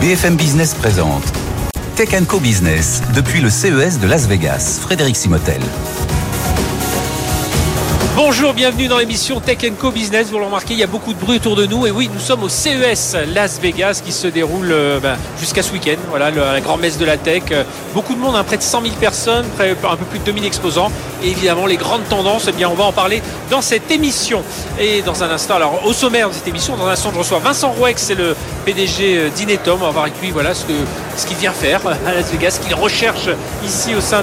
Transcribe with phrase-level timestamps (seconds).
[0.00, 1.24] BFM Business présente
[1.96, 4.78] Tech Co Business depuis le CES de Las Vegas.
[4.82, 5.60] Frédéric Simotel.
[8.16, 10.30] Bonjour, bienvenue dans l'émission Tech Co Business.
[10.30, 11.86] Vous le remarquez, il y a beaucoup de bruit autour de nous.
[11.86, 15.70] Et oui, nous sommes au CES Las Vegas qui se déroule euh, ben, jusqu'à ce
[15.70, 15.98] week-end.
[16.08, 17.42] Voilà, la grande messe de la tech.
[17.50, 20.24] Euh, beaucoup de monde, hein, près de 100 000 personnes, près, un peu plus de
[20.24, 20.90] 2000 exposants.
[21.22, 24.42] Et évidemment, les grandes tendances, eh bien, on va en parler dans cette émission.
[24.80, 27.38] Et dans un instant, alors au sommaire de cette émission, dans un instant, je reçois
[27.38, 29.78] Vincent Rouex, c'est le PDG euh, d'Inetom.
[29.82, 30.64] On va voir avec lui voilà, ce
[31.26, 33.28] qu'il vient faire à Las Vegas, ce qu'il recherche
[33.62, 34.22] ici au sein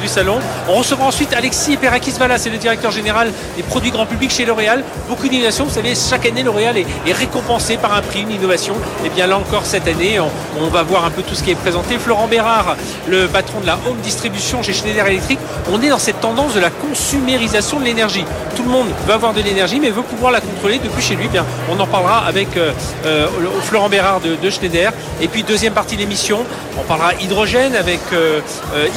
[0.00, 0.38] du salon.
[0.66, 4.44] On recevra ensuite Alexis Perakis Vala, c'est le directeur général des produits grand public chez
[4.44, 4.84] L'Oréal.
[5.08, 5.64] Beaucoup d'innovations.
[5.64, 8.74] Vous savez, chaque année, L'Oréal est, récompensé par un prix, une innovation.
[9.04, 11.54] Et bien là encore, cette année, on, va voir un peu tout ce qui est
[11.54, 11.98] présenté.
[11.98, 15.38] Florent Bérard, le patron de la home distribution chez Schneider Electric,
[15.72, 18.24] on est dans cette tendance de la consumérisation de l'énergie.
[18.56, 21.28] Tout le monde veut avoir de l'énergie, mais veut pouvoir la contrôler depuis chez lui.
[21.28, 22.72] Bien, on en parlera avec euh,
[23.06, 23.26] euh,
[23.62, 24.92] Florent Bérard de, Schneider.
[25.20, 26.44] Et puis, deuxième partie de l'émission,
[26.78, 28.40] on parlera hydrogène avec euh,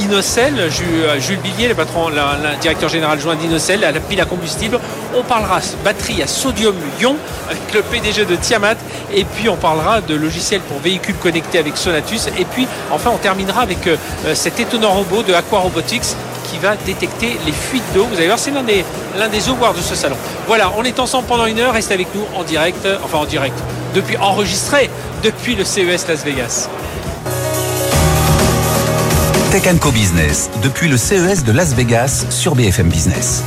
[0.02, 0.70] Inocel,
[1.20, 4.80] Jules, Billier, le patron, le directeur général joint d'Inocel, la pile à combustible.
[5.16, 7.16] On parlera batterie à sodium-ion
[7.50, 8.75] avec le PDG de Tiamat.
[9.14, 12.28] Et puis, on parlera de logiciels pour véhicules connectés avec Sonatus.
[12.38, 13.89] Et puis, enfin, on terminera avec
[14.33, 16.16] cet étonnant robot de Aqua Robotics
[16.52, 18.05] qui va détecter les fuites d'eau.
[18.09, 18.86] Vous allez voir, c'est l'un des,
[19.17, 20.16] l'un des de ce salon.
[20.48, 21.73] Voilà, on est ensemble pendant une heure.
[21.73, 23.58] Restez avec nous en direct, enfin en direct,
[23.94, 24.89] depuis enregistré
[25.23, 26.70] depuis le CES Las Vegas.
[29.52, 33.44] Tech Co Business, depuis le CES de Las Vegas sur BFM Business.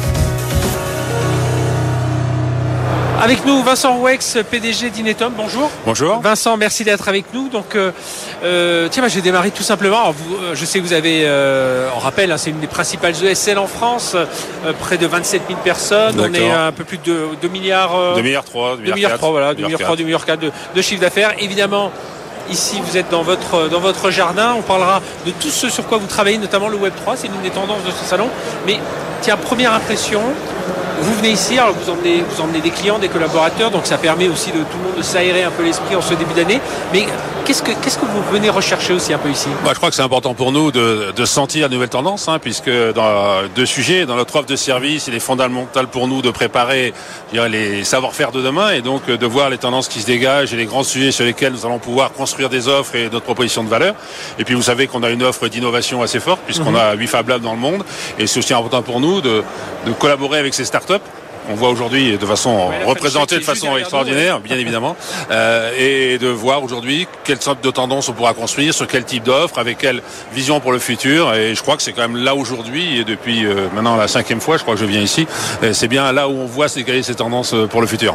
[3.21, 5.35] Avec nous, Vincent Wex, PDG d'Inetom.
[5.37, 5.71] Bonjour.
[5.85, 6.21] Bonjour.
[6.21, 7.51] Vincent, merci d'être avec nous.
[7.51, 7.93] Donc, euh,
[8.43, 10.11] euh tiens, bah, je vais démarrer tout simplement.
[10.11, 13.15] vous, euh, je sais que vous avez, euh, on rappelle, hein, c'est une des principales
[13.23, 16.19] ESL en France, euh, près de 27 000 personnes.
[16.19, 18.15] On est un peu plus de 2 milliards.
[18.17, 20.83] 2 milliards 3, 2 milliards 3, voilà, 2 milliards 3, 2 milliards 4 de, de
[20.83, 21.35] chiffre d'affaires.
[21.39, 21.93] Évidemment,
[22.51, 24.55] Ici, vous êtes dans votre, dans votre jardin.
[24.59, 27.17] On parlera de tout ce sur quoi vous travaillez, notamment le Web 3.
[27.17, 28.29] C'est l'une des tendances de ce salon.
[28.67, 28.81] Mais
[29.21, 30.21] tiens, première impression,
[31.01, 34.29] vous venez ici, alors vous emmenez, vous emmenez des clients, des collaborateurs, donc ça permet
[34.29, 36.61] aussi de tout le monde de s'aérer un peu l'esprit en ce début d'année.
[36.93, 37.07] Mais
[37.45, 39.49] qu'est-ce que, qu'est-ce que vous venez rechercher aussi un peu ici?
[39.65, 42.39] Bah, Je crois que c'est important pour nous de, de sentir la nouvelle tendance, hein,
[42.39, 46.31] puisque dans deux sujets, dans notre offre de service, il est fondamental pour nous de
[46.31, 46.93] préparer
[47.33, 50.67] les savoir-faire de demain et donc de voir les tendances qui se dégagent et les
[50.67, 53.95] grands sujets sur lesquels nous allons pouvoir construire des offres et notre proposition de valeur.
[54.39, 56.77] Et puis vous savez qu'on a une offre d'innovation assez forte, puisqu'on mhm.
[56.77, 57.85] a huit Fab Labs dans le monde,
[58.19, 59.43] et c'est aussi important pour nous de,
[59.87, 64.57] de collaborer avec ces startups on voit aujourd'hui de façon représentée de façon extraordinaire, bien
[64.57, 64.97] évidemment,
[65.31, 69.25] euh, et de voir aujourd'hui quelle sorte de tendance on pourra construire, sur quel type
[69.25, 70.03] d'offre, avec quelle
[70.33, 71.35] vision pour le futur.
[71.35, 74.41] Et je crois que c'est quand même là aujourd'hui, et depuis euh, maintenant la cinquième
[74.41, 75.27] fois, je crois que je viens ici,
[75.73, 78.15] c'est bien là où on voit ces, ces tendances euh, pour le futur.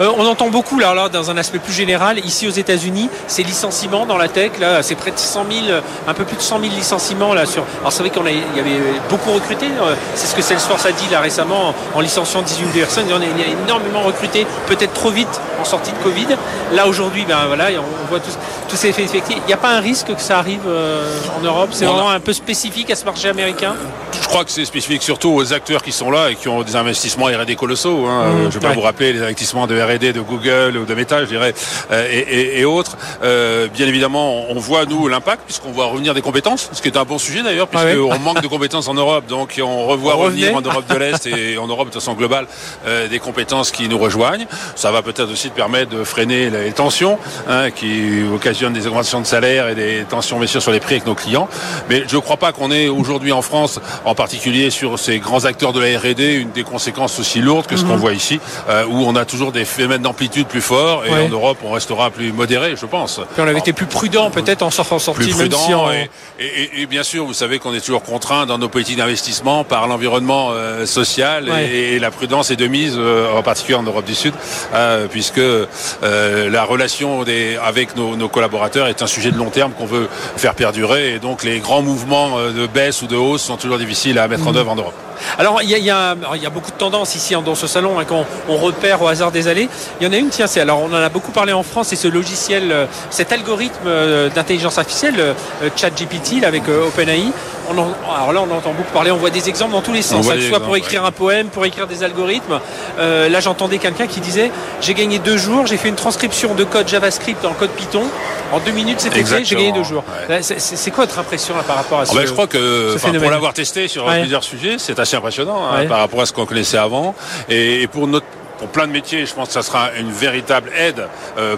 [0.00, 4.06] on entend beaucoup là, là, dans un aspect plus général, ici aux États-Unis, ces licenciements
[4.06, 6.72] dans la tech, là, c'est près de 100 000, un peu plus de 100 000
[6.74, 7.64] licenciements là sur.
[7.80, 8.78] Alors c'est vrai qu'on y avait
[9.08, 9.66] beaucoup recruté.
[10.14, 13.64] C'est ce que Salesforce a dit là récemment en licenciant 18 Il y en a
[13.64, 16.26] énormément recruté, peut-être trop vite en sortie de Covid.
[16.72, 18.36] Là aujourd'hui, ben voilà, on voit tous,
[18.68, 21.70] tous ces effets Il n'y a pas un risque que ça arrive euh, en Europe?
[21.72, 23.74] C'est vraiment un peu spécifique à ce marché américain?
[24.20, 26.76] Je crois que c'est spécifique surtout aux acteurs qui sont là et qui ont des
[26.76, 28.06] investissements R&D colossaux.
[28.06, 28.28] Hein.
[28.28, 31.20] Mmh, je vais pas vous rappeler les investissements de R&D de Google ou de Meta,
[31.20, 31.54] je dirais,
[31.90, 32.96] euh, et, autres.
[33.22, 36.96] Euh, bien évidemment, on voit nous l'impact puisqu'on voit revenir des compétences, ce qui est
[36.96, 40.54] un bon sujet d'ailleurs, ah puisqu'on manque de compétences en Europe, donc on revoit revenir
[40.56, 42.46] en Europe de l'Est et en Europe de façon globale
[42.86, 44.46] euh, des compétences qui nous rejoignent.
[44.74, 47.18] Ça va peut-être aussi permettre de freiner les tensions
[47.48, 50.94] hein, qui occasionnent des augmentations de salaire et des tensions bien sûr sur les prix
[50.96, 51.48] avec nos clients.
[51.88, 55.44] Mais je ne crois pas qu'on ait aujourd'hui en France, en particulier sur ces grands
[55.44, 58.00] acteurs de la R&D, une des conséquences aussi lourdes que ce qu'on mhm.
[58.00, 61.58] voit ici, euh, où on a toujours des phénomènes d'amplitude plus forts et en Europe
[61.64, 63.20] on restera plus modéré, je pense.
[63.38, 65.90] on avait été plus prudent peut-être en sortant sortie, plus prudent
[66.38, 70.50] et, bien sûr, vous savez qu'on est toujours contraint dans nos politiques d'investissement par l'environnement
[70.52, 74.34] euh, social et, la prudence est de mise, euh, en particulier en Europe du Sud,
[74.74, 75.66] euh, puisque euh,
[76.02, 77.24] la relation
[77.64, 81.14] avec nos, collaborateurs est un sujet de long terme qu'on veut faire perdurer.
[81.14, 84.46] Et donc les grands mouvements de baisse ou de hausse sont toujours difficiles à mettre
[84.46, 84.56] en mmh.
[84.56, 85.11] œuvre en Europe.
[85.38, 86.14] Alors, il y a,
[86.52, 89.48] beaucoup de tendances ici hein, dans ce salon hein, qu'on on repère au hasard des
[89.48, 89.68] allées.
[90.00, 91.88] Il y en a une, tiens, c'est alors on en a beaucoup parlé en France,
[91.88, 93.88] c'est ce logiciel, cet algorithme
[94.34, 95.34] d'intelligence artificielle,
[95.76, 97.32] ChatGPT, avec OpenAI.
[97.70, 100.60] alors là, on entend beaucoup parler, on voit des exemples dans tous les sens, soit
[100.60, 102.60] pour écrire un poème, pour écrire des algorithmes
[102.98, 106.64] euh, là, j'entendais quelqu'un qui disait j'ai gagné deux jours, j'ai fait une transcription de
[106.64, 108.04] code JavaScript en code Python.
[108.52, 110.04] En deux minutes, c'était fait, j'ai gagné deux jours.
[110.42, 113.54] C'est quoi votre impression par rapport à ah ben, ce Je crois que pour l'avoir
[113.54, 117.14] testé sur plusieurs sujets, c'est assez impressionnant hein, par rapport à ce qu'on connaissait avant.
[117.48, 118.26] Et, pour notre
[118.62, 121.08] pour plein de métiers, je pense que ça sera une véritable aide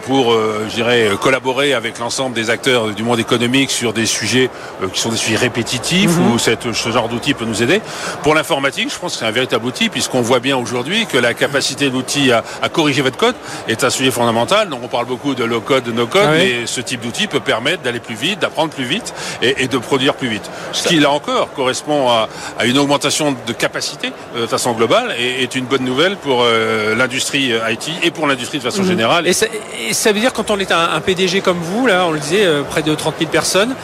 [0.05, 4.49] pour, je dirais, collaborer avec l'ensemble des acteurs du monde économique sur des sujets
[4.91, 6.33] qui sont des sujets répétitifs mhm.
[6.33, 7.83] où cette, ce genre d'outil peut nous aider.
[8.23, 11.35] Pour l'informatique, je pense que c'est un véritable outil puisqu'on voit bien aujourd'hui que la
[11.35, 13.35] capacité de l'outil à, à, corriger votre code
[13.69, 14.71] est un sujet fondamental.
[14.71, 17.27] Donc on parle beaucoup de low code, de no code, ah mais ce type d'outil
[17.27, 19.13] peut permettre d'aller plus vite, d'apprendre plus vite
[19.43, 20.49] et, et, de produire plus vite.
[20.73, 25.15] Ce qui là encore correspond à, à une augmentation de capacité euh, de façon globale
[25.19, 28.83] et est une bonne nouvelle pour euh, l'industrie euh, IT et pour l'industrie de façon
[28.83, 28.89] mhm.
[28.89, 29.27] générale.
[29.27, 29.47] Et ça,
[29.89, 32.19] et ça, veut dire quand on est un, un, PDG comme vous, là, on le
[32.19, 33.75] disait, près de 30 000 personnes,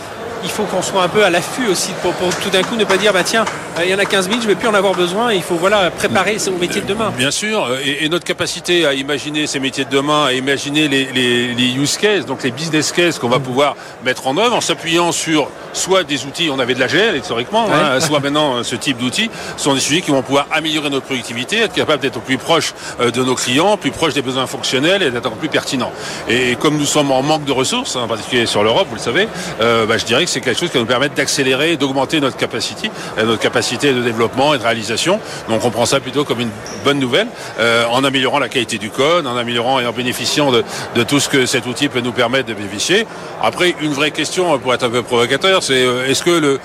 [0.43, 2.97] il faut qu'on soit un peu à l'affût aussi pour, tout d'un coup ne pas
[2.97, 3.45] dire bah tiens
[3.79, 5.57] euh, il y en a 15 000 je vais plus en avoir besoin il faut
[5.57, 7.13] voilà préparer au métier de demain.
[7.17, 11.97] Bien sûr et, notre capacité à imaginer ces métiers de demain à imaginer les, use
[11.97, 13.43] cases donc les business cases qu'on va mm.
[13.43, 17.17] pouvoir mettre en œuvre en s'appuyant sur soit des outils on avait de la GL
[17.17, 20.91] historiquement hein, soit maintenant euh, ce type d'outils sont des sujets qui vont pouvoir améliorer
[20.91, 24.47] notre productivité être capable d'être plus proche euh, de nos clients plus proche des besoins
[24.47, 25.93] fonctionnels et d'être encore plus pertinent.
[26.29, 29.29] Et comme nous sommes en manque de ressources en particulier sur l'Europe vous le savez
[29.61, 32.91] bah, je dirais que c'est quelque chose qui va nous permettre d'accélérer, d'augmenter notre capacité,
[33.19, 35.21] euh, notre capacité de développement et de réalisation.
[35.49, 36.51] Donc on prend ça plutôt comme une
[36.85, 37.27] bonne nouvelle,
[37.59, 41.21] euh, en améliorant la qualité du code, en améliorant et en bénéficiant de, de, tout
[41.21, 43.07] ce que cet outil peut nous permettre de bénéficier.
[43.43, 46.61] Après, une vraie question, pour être un peu provocateur, c'est euh, est-ce que le,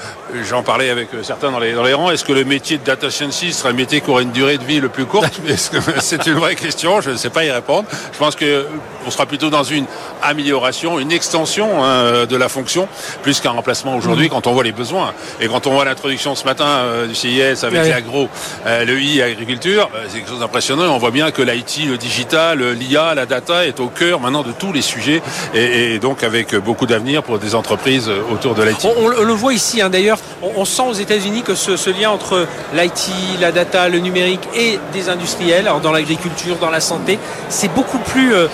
[0.48, 3.10] j'en parlais avec certains dans les, dans les rangs, est-ce que le métier de data
[3.10, 5.40] scientist sera un métier qui aura une durée de vie le plus courte
[6.00, 7.88] C'est une vraie question, je ne sais pas y répondre.
[8.14, 8.68] Je pense que
[9.08, 9.86] on sera plutôt dans une
[10.22, 12.88] amélioration, une extension hein, de la fonction,
[13.22, 14.30] plus qu'un remplacement aujourd'hui mmh.
[14.30, 15.13] quand on voit les besoins.
[15.40, 18.30] Et quand on voit l'introduction ce matin euh, du CIS avec l'agro,
[18.66, 20.84] euh, le I agriculture, euh, c'est quelque chose d'impressionnant.
[20.94, 24.52] On voit bien que l'IT, le digital, l'IA, la data est au cœur maintenant de
[24.52, 25.22] tous les sujets
[25.54, 28.86] et, et donc avec beaucoup d'avenir pour des entreprises autour de l'IT.
[28.86, 31.90] On, on, le voit ici hein, d'ailleurs, on, on, sent aux États-Unis que ce, ce,
[31.90, 36.80] lien entre l'IT, la data, le numérique et des industriels, alors dans l'agriculture, dans la
[36.80, 37.19] santé,
[37.50, 38.34] c'est beaucoup plus.
[38.34, 38.48] Euh,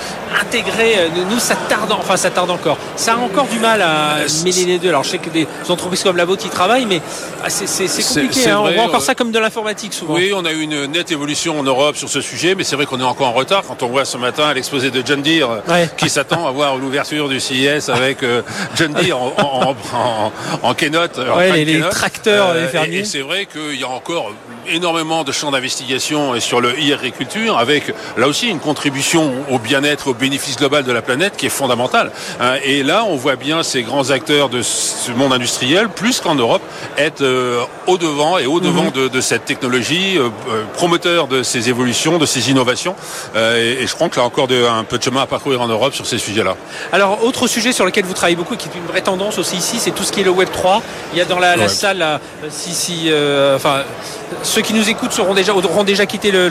[1.30, 2.78] nous, ça tarde, enfin, ça tarde encore.
[2.96, 4.91] Ça a encore du mal à mêler les deux.
[4.92, 7.02] Alors, je sais que des entreprises comme la vôtre y travaillent, mais
[7.44, 7.66] ah, c'est
[8.14, 8.50] compliqué.
[8.50, 8.60] Hein.
[8.62, 10.16] On voit encore ça comme de l'informatique souvent.
[10.16, 12.86] Oui, on a eu une nette évolution en Europe sur ce sujet, mais c'est vrai
[12.86, 15.62] qu'on est encore en retard quand on voit ce matin l'exposé de John Deere
[15.96, 18.42] qui s'attend à voir l'ouverture du CIS avec euh,
[18.76, 21.20] John Deere en, en, en, en keynote.
[21.38, 22.98] Ouais, les, tracteurs, euh, les fermiers.
[22.98, 24.34] Et, et c'est vrai qu'il y a encore
[24.68, 30.14] énormément de champs d'investigation sur le e-agriculture avec là aussi une contribution au bien-être, au
[30.14, 32.12] bénéfice global de la planète qui est fondamentale.
[32.40, 36.36] Hein, et là, on voit bien ces grands acteurs de ce monde industriel, plus qu'en
[36.36, 36.62] Europe,
[36.98, 39.10] être euh, au devant et au devant mhm.
[39.10, 42.96] de, cette technologie, euh, euh, promoteur de ces évolutions, de ces innovations.
[43.36, 46.06] Et, je crois que là encore un peu de chemin à parcourir en Europe sur
[46.06, 46.56] ces sujets-là.
[46.92, 49.78] Alors, autre sujet sur lequel vous travaillez beaucoup, qui est une vraie tendance aussi ici,
[49.80, 50.82] c'est tout ce qui est le Web 3.
[51.14, 52.20] Il y a dans la, salle,
[52.50, 53.12] si, si,
[53.56, 53.84] enfin,
[54.44, 56.50] ceux qui nous écoutent seront déjà, auront déjà quitté le,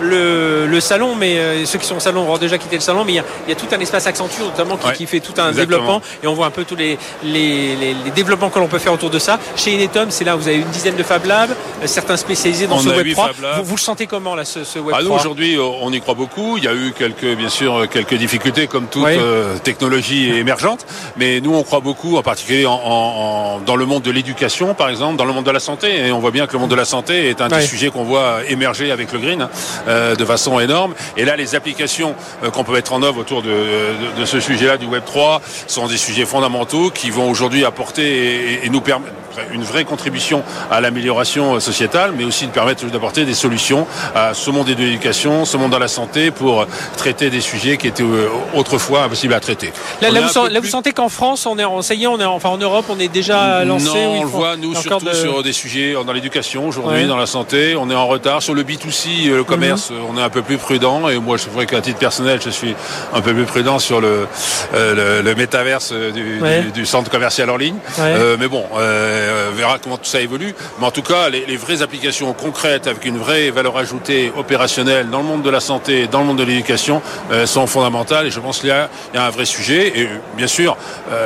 [0.00, 3.04] le, le, salon, mais euh, ceux qui sont au salon auront déjà quitté le salon.
[3.04, 5.20] Mais il y a, il y a tout un espace Accenture notamment qui, qui fait
[5.20, 8.58] tout un développement et on voit un peu tous les, les, les, les développement que
[8.58, 9.38] l'on peut faire autour de ça.
[9.56, 12.66] Chez Inetum, c'est là où vous avez une dizaine de Fab Labs, euh, certains spécialisés
[12.66, 13.30] dans ce Web 3.
[13.58, 16.00] Vous, vous, le sentez comment là, ce, ce Web ah, 3 Aujourd'hui, euh, on y
[16.00, 16.56] croit beaucoup.
[16.56, 20.86] Il y a eu quelques, bien sûr, quelques difficultés comme toute euh, technologie émergente,
[21.16, 24.88] mais nous on croit beaucoup, en particulier en, en, dans le monde de l'éducation, par
[24.88, 26.06] exemple, dans le monde de la santé.
[26.06, 28.04] Et on voit bien que le monde de la santé est un des sujets qu'on
[28.04, 29.48] voit émerger avec le green
[29.88, 30.94] euh, de façon énorme.
[31.16, 32.14] Et là, les applications
[32.44, 35.40] euh, qu'on peut mettre en œuvre autour de, de, de ce sujet-là du Web 3
[35.66, 39.12] sont des sujets fondamentaux qui vont aujourd'hui apporter et, nous permettre
[39.52, 44.34] une vraie contribution à l'amélioration euh, sociétale, mais aussi de permettre d'apporter des solutions à
[44.34, 46.66] ce monde de l'éducation, ce monde de la santé, pour
[46.96, 49.72] traiter des sujets qui étaient euh, autrefois impossibles à traiter.
[50.02, 52.24] Là, là, vous, là vous, sentez qu'en France, on est, ça y est, on est,
[52.24, 53.86] enfin en Europe, on est déjà lancé.
[53.86, 55.12] Non, on le voit nous surtout de...
[55.12, 57.06] sur des sujets dans l'éducation aujourd'hui, ouais.
[57.06, 57.76] dans la santé.
[57.76, 59.90] On est en retard sur le B2C, euh, le commerce.
[59.90, 60.10] Mm -hmm.
[60.10, 61.08] On est un peu plus prudent.
[61.08, 62.74] Et moi, je vrai qu'à titre personnel, je suis
[63.12, 64.26] un peu plus prudent sur le,
[64.74, 66.62] euh, le, le métaverse du, ouais.
[66.62, 67.76] du, du, centre commercial en ligne.
[67.98, 68.04] Ouais.
[68.04, 68.64] Euh, mais bon.
[68.74, 70.54] Euh, euh, verra comment tout ça évolue.
[70.78, 75.08] Mais en tout cas, les, les, vraies applications concrètes avec une vraie valeur ajoutée opérationnelle
[75.08, 77.00] dans le monde de la santé, dans le monde de l'éducation,
[77.32, 78.26] euh, sont fondamentales.
[78.26, 80.00] Et je pense qu'il y, y, a un vrai sujet.
[80.00, 80.76] Et bien sûr,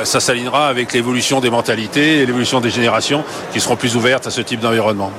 [0.03, 4.31] ça s'alignera avec l'évolution des mentalités et l'évolution des générations qui seront plus ouvertes à
[4.31, 5.11] ce type d'environnement.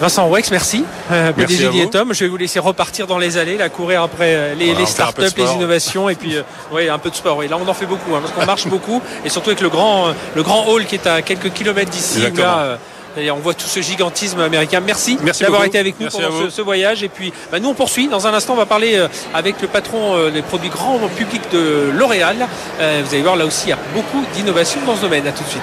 [0.00, 0.84] Vincent Wex, merci.
[1.10, 2.12] Euh, PDG d'Ietom.
[2.12, 4.86] Je vais vous laisser repartir dans les allées, là, courir après euh, les, voilà, les
[4.86, 7.36] startups, les innovations, et puis euh, un peu de sport.
[7.38, 9.68] Oui, là, on en fait beaucoup, hein, parce qu'on marche beaucoup, et surtout avec le
[9.68, 12.20] grand, euh, le grand hall qui est à quelques kilomètres d'ici.
[12.36, 12.78] Là,
[13.18, 14.80] et on voit tout ce gigantisme américain.
[14.84, 17.02] Merci, Merci d'avoir été avec nous Merci pendant ce, ce, voyage.
[17.02, 18.08] Et puis, bah, nous, on poursuit.
[18.08, 21.42] Dans un instant, on va parler euh, avec le patron euh, des produits grand public
[21.52, 22.46] de L'Oréal.
[22.80, 25.26] Euh, vous allez voir, là aussi, il y a beaucoup d'innovation dans ce domaine.
[25.26, 25.62] À tout de suite.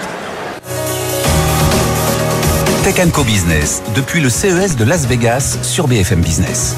[2.84, 6.76] Tech Co Business, depuis le CES de Las Vegas sur BFM Business.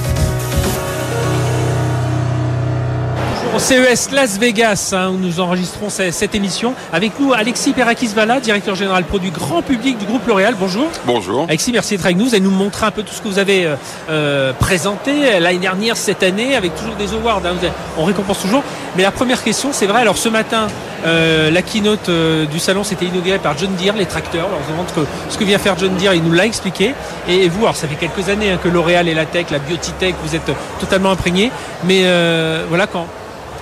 [3.55, 6.73] Au CES Las Vegas hein, où nous enregistrons cette, émission.
[6.91, 10.55] Avec nous, Alexis Perakis-Vala, directeur général produit grand public du groupe L'Oréal.
[10.59, 10.89] Bonjour.
[11.05, 11.45] Bonjour.
[11.47, 12.25] Alexis, merci d'être avec nous.
[12.25, 13.75] Vous allez nous montrer un peu tout ce que vous avez euh,
[14.09, 17.41] euh, présenté l'année dernière, cette année, avec toujours des awards.
[17.45, 17.55] Hein.
[17.97, 18.61] on récompense toujours.
[18.97, 20.01] Mais la première question, c'est vrai.
[20.01, 20.67] Alors ce matin,
[21.05, 22.09] euh, la keynote
[22.51, 24.47] du salon s'était inaugurée par John Deere, les tracteurs.
[24.47, 26.13] Alors, on montre ce que vient faire John Deere.
[26.13, 26.93] Il nous l'a expliqué.
[27.29, 30.15] Et, vous, alors ça fait quelques années hein, que L'Oréal et la tech, la biotech,
[30.23, 31.51] vous êtes totalement imprégnés.
[31.85, 32.03] Mais
[32.67, 33.07] voilà, quand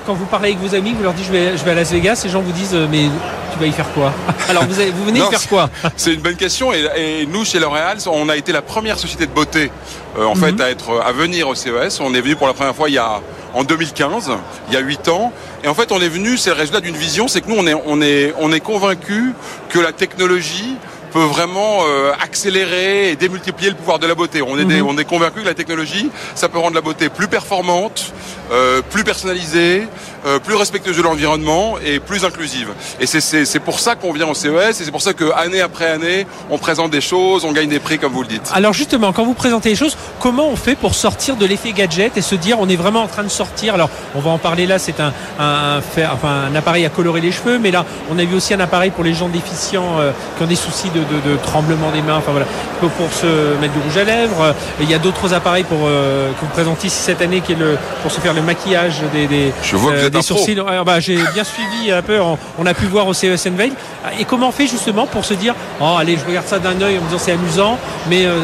[0.05, 1.91] quand vous parlez avec vos amis, vous leur dites je vais, je vais à Las
[1.91, 3.05] Vegas, les gens vous disent euh, mais
[3.53, 4.13] tu vas y faire quoi?
[4.49, 5.69] Alors vous, vous venez y faire quoi?
[5.95, 9.31] C'est une bonne question et, nous chez L'Oréal, on a été la première société de
[9.31, 9.71] beauté
[10.17, 10.61] euh, en fait mhm.
[10.61, 11.99] à être à venir au CES.
[11.99, 13.21] On est venu pour la première fois il y a
[13.53, 14.31] en 2015,
[14.69, 15.31] il y a 8 ans.
[15.63, 17.67] Et en fait, on est venu, c'est le résultat d'une vision, c'est que nous on
[17.67, 19.33] est on est on est convaincu
[19.69, 20.75] que la technologie
[21.13, 24.41] peut vraiment euh, accélérer et démultiplier le pouvoir de la beauté.
[24.41, 24.85] On est, mhm.
[24.87, 28.11] on est convaincu que la technologie, ça peut rendre la beauté plus performante,
[28.51, 29.87] euh, plus personnalisée,
[30.25, 32.69] euh, plus respectueuse de l'environnement et plus inclusive.
[32.99, 35.85] Et c'est pour ça qu'on vient au CES et c'est pour ça que année après
[35.85, 38.49] année, on présente des choses, on gagne des prix comme vous le dites.
[38.53, 42.17] Alors justement, quand vous présentez les choses, comment on fait pour sortir de l'effet gadget
[42.17, 43.75] et se dire on est vraiment en train de sortir?
[43.75, 47.31] Alors on va en parler là, c'est un, un, enfin, un appareil à colorer les
[47.31, 50.43] cheveux, mais là on a vu aussi un appareil pour les gens déficients euh, qui
[50.43, 52.45] ont des soucis de, de, de, tremblement des mains, enfin voilà,
[52.79, 54.55] pour, se mettre du rouge à lèvres.
[54.79, 57.59] Il y a d'autres appareils pour euh, que vous présentez ici cette année qui est
[57.59, 60.61] le pour se faire le maquillage des, des, Je vois des sourcils.
[60.85, 62.19] Bah, j'ai bien suivi un peu.
[62.59, 63.73] On, a pu voir au CES Veil.
[64.19, 66.97] Et comment on fait justement pour se dire, oh allez, je regarde ça d'un œil
[66.97, 67.77] en me disant c'est amusant,
[68.09, 68.39] mais euh,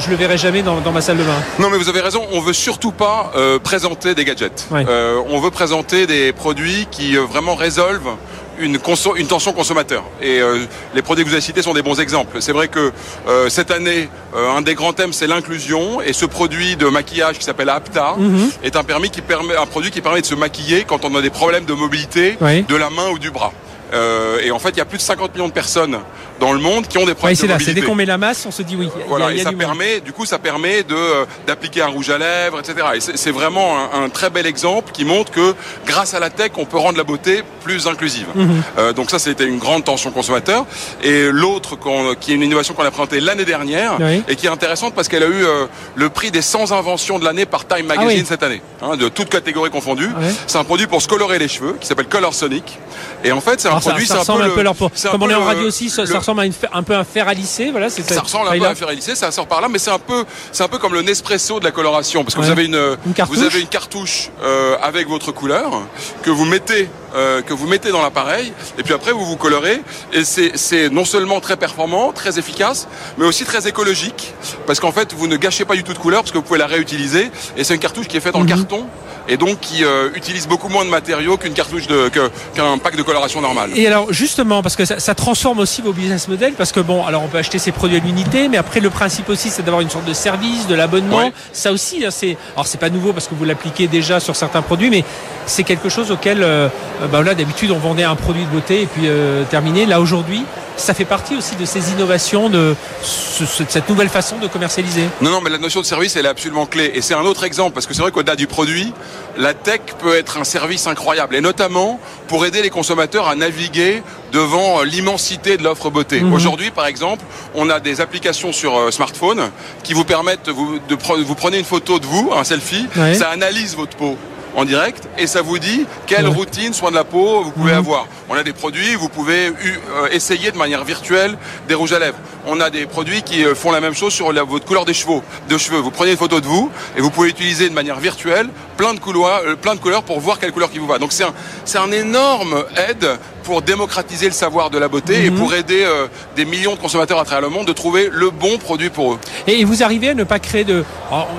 [0.00, 1.36] je, ne le verrai jamais dans, ma salle de bain.
[1.58, 2.22] Non, mais vous avez raison.
[2.32, 4.68] On veut surtout pas euh, présenter des gadgets.
[4.72, 8.16] Euh, on veut présenter des produits qui vraiment résolvent
[8.58, 8.78] une,
[9.16, 10.04] une tension consommateur.
[10.20, 12.38] Et euh, les produits que vous avez cités sont des bons exemples.
[12.40, 12.92] C'est vrai que
[13.28, 16.00] euh, cette année, euh, un des grands thèmes, c'est l'inclusion.
[16.00, 18.50] Et ce produit de maquillage qui s'appelle Apta mhm.
[18.62, 21.22] est un, permis qui permet, un produit qui permet de se maquiller quand on a
[21.22, 23.52] des problèmes de mobilité de la main ou du bras.
[23.92, 25.98] Euh, et en fait, il y a plus de 50 millions de personnes
[26.40, 27.64] dans le monde qui ont des problèmes de mobilité.
[27.64, 28.88] C'est dès qu'on met la masse, on se dit oui.
[29.08, 32.60] Voilà, et ça permet, du coup, ça permet de euh, d'appliquer un rouge à lèvres,
[32.60, 32.86] etc.
[32.94, 35.54] Et c'est vraiment un, très bel exemple qui montre que
[35.86, 38.26] grâce à la tech, on peut rendre la beauté plus inclusive.
[38.34, 38.62] Mhm.
[38.78, 40.66] euh, donc ça, c'était une grande tension consommateur.
[41.02, 41.78] Et l'autre,
[42.20, 43.98] qui est une innovation qu'on a présentée l'année dernière
[44.28, 47.24] et qui est intéressante parce qu'elle a eu euh, le prix des 100 inventions de
[47.24, 50.10] l'année par Time Magazine ah cette année, hein, de toutes catégories confondues.
[50.46, 52.78] C'est un produit pour se colorer les cheveux qui s'appelle Color Sonic.
[53.24, 55.44] Et en fait, c'est un produit, ça, ressemble un peu, leur, comme on est en
[55.44, 57.90] radio aussi, ça, ressemble à un peu un fer à lisser, voilà.
[57.90, 59.90] Ça ressemble un peu à un fer à lisser, ça sort par là, mais c'est
[59.90, 62.66] un peu, c'est un peu comme le Nespresso de la coloration, parce que vous avez
[62.66, 62.96] une,
[63.28, 65.82] vous avez une cartouche euh, avec votre couleur
[66.22, 69.80] que vous mettez euh, que vous mettez dans l'appareil et puis après vous vous colorez
[70.12, 74.34] et c'est non seulement très performant, très efficace, mais aussi très écologique
[74.66, 76.58] parce qu'en fait vous ne gâchez pas du tout de couleur parce que vous pouvez
[76.58, 78.48] la réutiliser et c'est une cartouche qui est faite en mhm.
[78.48, 78.86] carton
[79.28, 82.10] et donc qui euh, utilise beaucoup moins de matériaux qu'une cartouche de
[82.54, 83.70] qu'un pack de coloration normal.
[83.74, 87.04] Et alors justement parce que ça, ça, transforme aussi vos business models parce que bon
[87.04, 89.80] alors on peut acheter ces produits à l'unité mais après le principe aussi c'est d'avoir
[89.80, 91.32] une sorte de service, de l'abonnement.
[91.52, 94.62] Ça aussi hein, c'est alors c'est pas nouveau parce que vous l'appliquez déjà sur certains
[94.62, 95.04] produits mais
[95.46, 96.68] c'est quelque chose auquel euh,
[97.10, 99.86] bah là d'habitude on vendait un produit de beauté et puis euh, terminé.
[99.86, 100.44] Là aujourd'hui,
[100.76, 105.04] ça fait partie aussi de ces innovations, de, cette nouvelle façon de commercialiser.
[105.20, 106.90] Non, non, mais la notion de service, elle est absolument clé.
[106.94, 108.92] Et c'est un autre exemple, parce que c'est vrai qu'au-delà du produit,
[109.36, 114.02] la tech peut être un service incroyable, et notamment pour aider les consommateurs à naviguer
[114.32, 116.20] devant euh, l'immensité de l'offre beauté.
[116.20, 116.32] Mhm.
[116.32, 119.50] Aujourd'hui, par exemple, on a des applications sur smartphone
[119.84, 123.76] qui vous permettent, vous, de vous prenez une photo de vous, un selfie, ça analyse
[123.76, 124.18] votre peau
[124.56, 127.78] en direct et ça vous dit quelle routine soin de la peau vous pouvez mhm.
[127.78, 128.06] avoir.
[128.28, 131.36] On a des produits, vous pouvez euh, essayer de manière virtuelle
[131.68, 132.16] des rouges à lèvres.
[132.46, 135.20] On a des produits qui euh, font la même chose sur votre couleur des cheveux.
[135.48, 135.78] De cheveux.
[135.78, 139.00] Vous prenez une photo de vous et vous pouvez utiliser de manière virtuelle plein de
[139.00, 140.98] couleurs, euh, plein de couleurs pour voir quelle couleur qui vous va.
[140.98, 141.34] Donc c'est un,
[141.64, 145.38] c'est un énorme aide pour démocratiser le savoir de la beauté et mhm.
[145.38, 145.86] pour aider
[146.34, 149.18] des millions de consommateurs à travers le monde de trouver le bon produit pour eux.
[149.46, 150.84] Et vous arrivez à ne pas créer de,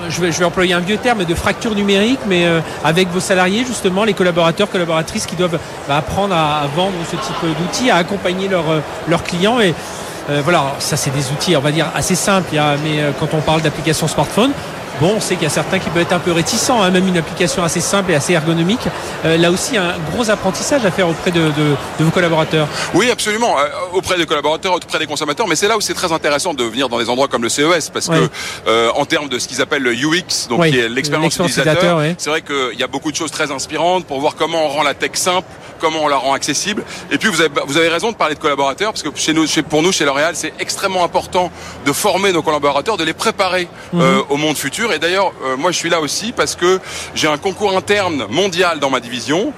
[0.08, 2.46] je, vais, je vais employer un vieux terme, de fracture numérique, mais
[2.84, 5.58] avec vos salariés justement, les collaborateurs, collaboratrices qui doivent
[5.88, 9.60] bah, apprendre à, vendre ce type d'outils, à accompagner euh, leurs clients.
[9.60, 9.74] Et
[10.30, 12.50] euh, voilà, ça c'est des outils, on va dire, assez simples.
[12.52, 14.52] mais euh, quand on parle d'applications smartphone,
[15.00, 17.06] Bon, on sait qu'il y a certains qui peuvent être un peu réticents, hein, même
[17.06, 18.88] une application assez simple et assez ergonomique.
[19.24, 21.50] là aussi, un gros apprentissage à faire auprès de,
[22.00, 22.68] vos collaborateurs.
[22.94, 23.56] Oui, absolument,
[23.92, 25.48] auprès des collaborateurs, auprès des consommateurs.
[25.48, 27.90] Mais c'est là où c'est très intéressant de venir dans des endroits comme le CES,
[27.92, 28.30] parce que
[28.94, 32.42] en termes de ce qu'ils appellent le UX, donc qui est l'expérience utilisateur, c'est vrai
[32.42, 35.12] qu'il y a beaucoup de choses très inspirantes pour voir comment on rend la tech
[35.14, 35.48] simple
[35.78, 36.82] comment on la rend accessible.
[37.10, 39.46] Et puis vous avez, vous avez raison de parler de collaborateurs parce que chez nous,
[39.68, 41.50] pour nous, chez L'Oréal, c'est extrêmement important
[41.84, 44.00] de former nos collaborateurs, de les préparer mhm.
[44.00, 46.80] euh, au monde futur Et d'ailleurs, moi je suis là aussi parce que
[47.14, 49.52] j'ai un concours interne mondial dans ma division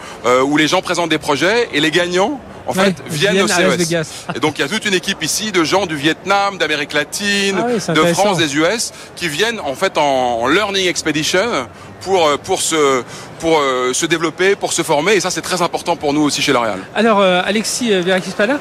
[0.45, 4.27] où les gens présentent des projets et les gagnants en fait, viennent, au CES.
[4.37, 7.59] Et donc il y a toute une équipe ici de gens du Vietnam, d'Amérique latine,
[7.59, 11.67] ah de France, des US, qui viennent en fait en learning expedition
[12.01, 13.03] pour euh, pour se
[13.41, 16.43] pour euh, se développer, pour se former, et ça c'est très important pour nous aussi
[16.43, 16.81] chez L'Oréal.
[16.95, 18.59] Alors euh, Alexis Verakis Vala,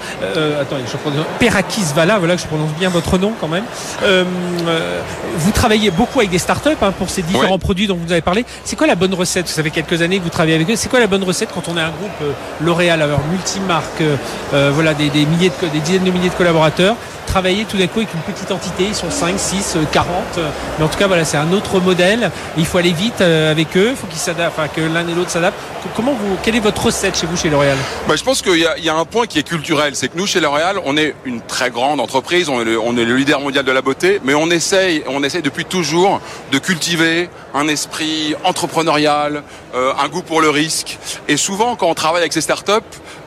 [0.61, 3.63] attendez, je prononce Perakis Vala, voilà que je prononce bien votre nom quand même.
[5.37, 8.45] vous travaillez beaucoup avec des startups hein, pour ces différents produits dont vous avez parlé.
[8.63, 9.47] C'est quoi la bonne recette?
[9.47, 10.75] Ça fait quelques années que vous travaillez avec eux.
[10.75, 14.03] C'est quoi la bonne recette quand on est un groupe L'Oréal, alors multimarque,
[14.51, 16.95] voilà des, des milliers de, des dizaines de milliers de collaborateurs
[17.27, 20.09] travailler tout d'un coup avec une petite entité, ils sont 5, 6, 40,
[20.79, 23.77] mais en tout cas voilà, c'est un autre modèle, il faut aller vite euh, avec
[23.77, 25.57] eux, il faut qu'ils s'adaptent, enfin que l'un et l'autre s'adaptent.
[25.95, 27.77] Comment vous, quelle est votre recette chez vous chez L'Oréal?
[28.07, 30.39] Bah, Je pense qu'il y, a un point qui est culturel, c'est que nous chez
[30.39, 33.63] L'Oréal, on est une très grande entreprise, on est, le, on est le leader mondial
[33.63, 39.43] de la beauté, mais on essaye, on essaye depuis toujours de cultiver un esprit entrepreneurial,
[39.75, 42.71] euh, un goût pour le risque, et souvent quand on travaille avec ces startups,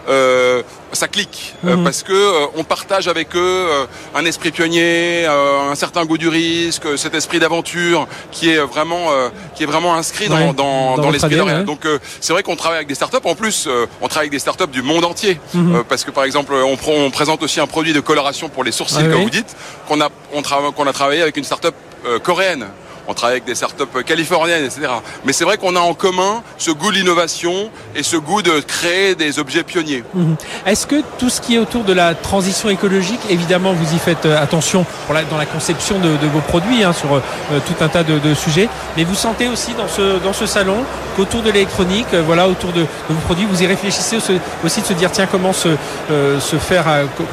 [0.09, 1.85] euh, ça clique euh, mhm.
[1.85, 3.69] parce que euh, on partage avec eux
[4.15, 9.09] un esprit pionnier, un certain goût du risque, cet esprit d'aventure qui est vraiment
[9.55, 11.87] qui est vraiment inscrit dans, dans, dans, l'esprit de Donc
[12.21, 13.19] c'est vrai qu'on travaille avec des startups.
[13.25, 13.69] En plus,
[14.01, 15.85] on travaille avec des startups du monde entier mhm.
[15.89, 19.09] parce que par exemple, on, on, présente aussi un produit de coloration pour les sourcils,
[19.11, 19.57] comme vous dites,
[19.89, 20.43] qu'on a on
[20.73, 21.75] qu'on a travaillé avec une startup
[22.23, 22.67] coréenne
[23.11, 24.83] on travaille avec des startups californiennes, etc.
[25.25, 28.61] Mais c'est vrai qu'on a en commun ce goût de l'innovation et ce goût de
[28.61, 30.05] créer des objets pionniers.
[30.15, 30.37] Mhm.
[30.65, 34.27] Est-ce que tout ce qui est autour de la transition écologique, évidemment, vous y faites
[34.27, 34.87] euh, attention
[35.29, 37.21] dans la conception de, vos produits hein, sur euh,
[37.67, 40.85] tout un tas de, sujets, mais vous sentez aussi dans ce, dans ce salon
[41.17, 44.19] qu'autour de l'électronique, euh, voilà, autour de, vos produits, vous y réfléchissez
[44.65, 45.71] aussi de se dire tiens comment se,
[46.09, 46.85] se faire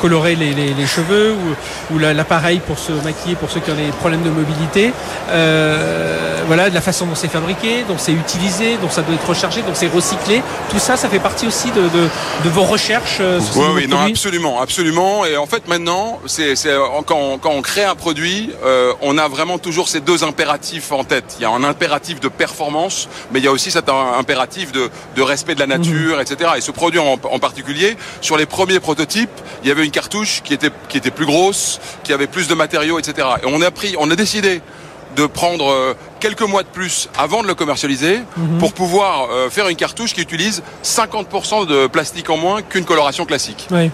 [0.01, 1.35] colorer les, cheveux
[1.91, 4.91] ou, l'appareil pour se maquiller pour ceux qui ont des problèmes de mobilité.
[5.29, 5.66] Euh,
[6.47, 9.61] voilà, de la façon dont c'est fabriqué, dont c'est utilisé, dont ça doit être rechargé,
[9.61, 10.41] dont c'est recyclé.
[10.69, 13.17] Tout ça, ça fait partie aussi de, de, vos recherches.
[13.19, 15.25] Euh, oui, oui, non, absolument, absolument.
[15.25, 16.55] Et en fait, maintenant, c'est
[17.05, 20.91] quand, on, quand on crée un produit, euh, on a vraiment toujours ces deux impératifs
[20.91, 21.35] en tête.
[21.37, 24.89] Il y a un impératif de performance, mais il y a aussi cet impératif de,
[25.15, 26.21] de respect de la nature, mhm.
[26.21, 26.51] etc.
[26.57, 29.29] Et ce produit en, en, particulier, sur les premiers prototypes,
[29.63, 32.55] il y avait une cartouche qui était qui était plus grosse, qui avait plus de
[32.55, 33.27] matériaux, etc.
[33.43, 34.61] Et on a pris, on a décidé
[35.17, 38.57] de prendre euh, quelques mois de plus avant de le commercialiser mhm.
[38.59, 43.25] pour pouvoir euh, faire une cartouche qui utilise 50% de plastique en moins qu'une coloration
[43.25, 43.67] classique.
[43.71, 43.91] Oui.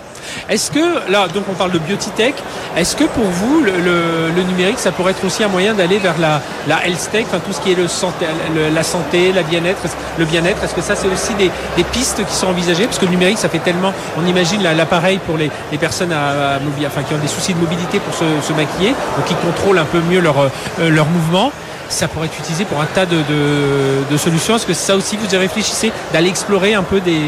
[0.49, 2.35] Est-ce que, là, donc on parle de biotech,
[2.75, 6.41] est-ce que pour vous, le, numérique, ça pourrait être aussi un moyen d'aller vers la,
[6.67, 8.25] la health tech, enfin, tout ce qui est le santé,
[8.73, 9.79] la santé, la bien-être,
[10.17, 11.51] le bien-être, est-ce que ça, c'est aussi des,
[11.91, 12.85] pistes qui sont envisagées?
[12.85, 17.03] Parce que le numérique, ça fait tellement, on imagine l'appareil pour les, personnes à, enfin,
[17.03, 20.19] qui ont des soucis de mobilité pour se, maquiller, donc qui contrôlent un peu mieux
[20.19, 21.51] leur, euh, leur mouvement
[21.89, 24.55] ça pourrait être utilisé pour un tas de, solutions.
[24.55, 27.21] Est-ce que ça aussi vous y réfléchissez d'aller explorer un peu des,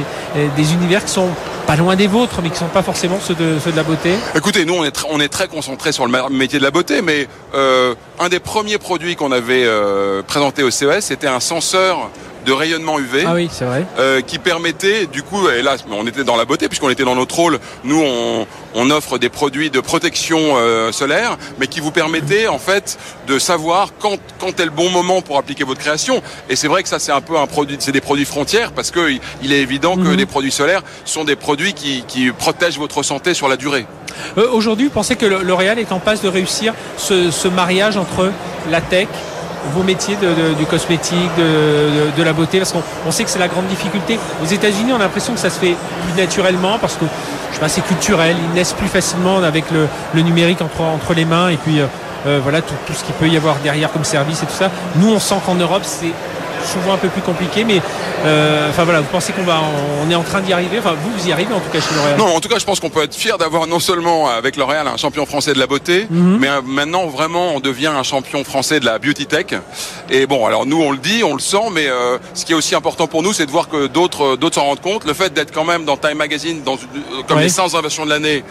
[0.56, 1.30] des univers qui sont
[1.65, 4.12] pas loin des vôtres, mais qui sont pas forcément ceux de, ceux de la beauté?
[4.36, 7.28] Écoutez, nous on est, on est très concentré sur le métier de la beauté, mais
[7.54, 12.10] euh, un des premiers produits qu'on avait euh, présenté au CES, c'était un senseur
[12.46, 13.86] de rayonnement UV ah oui, c'est vrai.
[14.00, 17.16] Euh, qui permettait du coup et là on était dans la beauté puisqu'on était dans
[17.16, 21.92] notre rôle nous on, on offre des produits de protection euh, solaire mais qui vous
[21.92, 26.22] permettaient en fait de savoir quand quand est le bon moment pour appliquer votre création
[26.50, 28.92] et c'est vrai que ça c'est un peu un produit c'est des produits frontières parce
[28.92, 29.10] que
[29.42, 30.16] il est évident que mhm.
[30.16, 33.86] les produits solaires sont des produits qui, qui protègent votre santé sur la durée.
[34.38, 38.32] Euh, Aujourd'hui, vous pensez que L'Oréal est en passe de réussir ce, ce mariage entre
[38.70, 39.08] la tech
[39.73, 40.17] vos métiers
[40.58, 44.19] du cosmétique, de, la beauté Parce qu'on sait que c'est la grande difficulté.
[44.43, 47.06] Aux États-Unis, on a l'impression que ça se fait plus naturellement parce que
[47.49, 48.36] je sais pas, c'est culturel.
[48.49, 51.86] Ils naissent plus facilement avec le, numérique entre, les mains et puis euh,
[52.28, 54.69] euh, voilà tout, tout ce qu'il peut y avoir derrière comme service et tout ça.
[54.95, 56.12] Nous, on sent qu'en Europe, c'est
[56.65, 57.82] souvent un peu plus compliqué, mais
[58.25, 59.62] euh, enfin voilà, vous pensez qu'on va,
[60.04, 60.80] on est en train d'y arriver?
[60.80, 62.17] Enfin, vous, vous y arrivez en tout cas chez L'Oréal?
[62.17, 64.88] Non, en tout cas, je pense qu'on peut être fier d'avoir non seulement avec L'Oréal
[64.88, 66.38] un champion français de la beauté, mhm.
[66.39, 69.47] mais euh, maintenant vraiment on devient un champion français de la beauty tech.
[70.10, 72.56] Et bon, alors nous on le dit, on le sent, mais euh, ce qui est
[72.56, 75.06] aussi important pour nous, c'est de voir que d'autres d'autres s'en rendent compte.
[75.06, 76.78] Le fait d'être quand même dans Time Magazine, dans
[77.28, 78.43] comme les 100 innovations de l'année,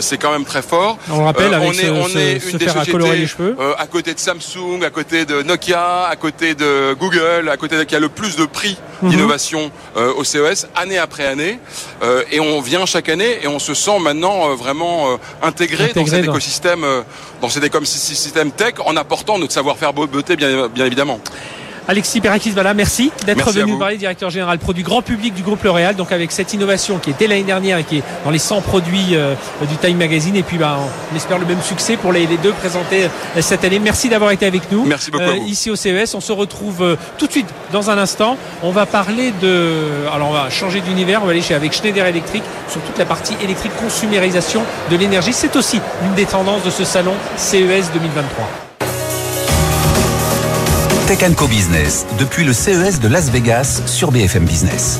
[0.00, 0.98] c'est quand même très fort.
[1.10, 3.56] On rappelle, avec on est, on est une des sociétés les cheveux.
[3.78, 7.84] à côté de Samsung, à côté de Nokia, à côté de Google, à côté de
[7.84, 9.10] qui a le plus de prix mhm.
[9.10, 11.60] d'innovation euh, au CES année après année
[12.02, 16.04] euh, et on vient chaque année et on se sent maintenant euh, vraiment intégré, dans
[16.04, 16.84] cet écosystème
[17.40, 21.20] dans cet écosystème tech en apportant notre savoir-faire beauté bien, bien évidemment.
[21.88, 25.96] Alexis Perakis, voilà, merci d'être venu parler, directeur général produit grand public du groupe L'Oréal.
[25.96, 29.14] Donc avec cette innovation qui était l'année dernière et qui est dans les 100 produits
[29.14, 29.34] euh,
[29.68, 30.36] du Time Magazine.
[30.36, 30.78] Et puis bah,
[31.12, 33.80] on espère le même succès pour les, les deux présentés euh, cette année.
[33.80, 34.84] Merci d'avoir été avec nous.
[34.84, 35.46] Merci beaucoup vous.
[35.46, 38.36] ici au CES, on se retrouve euh, tout de suite dans un instant.
[38.62, 41.20] On va parler de, alors on va changer d'univers.
[41.22, 45.32] On va aller chez avec Schneider Electric sur toute la partie électrique consumérisation de l'énergie.
[45.32, 48.71] C'est aussi l'une des tendances de ce salon CES 2023.
[51.18, 54.98] Tech Co Business, depuis le CES de Las Vegas sur BFM Business.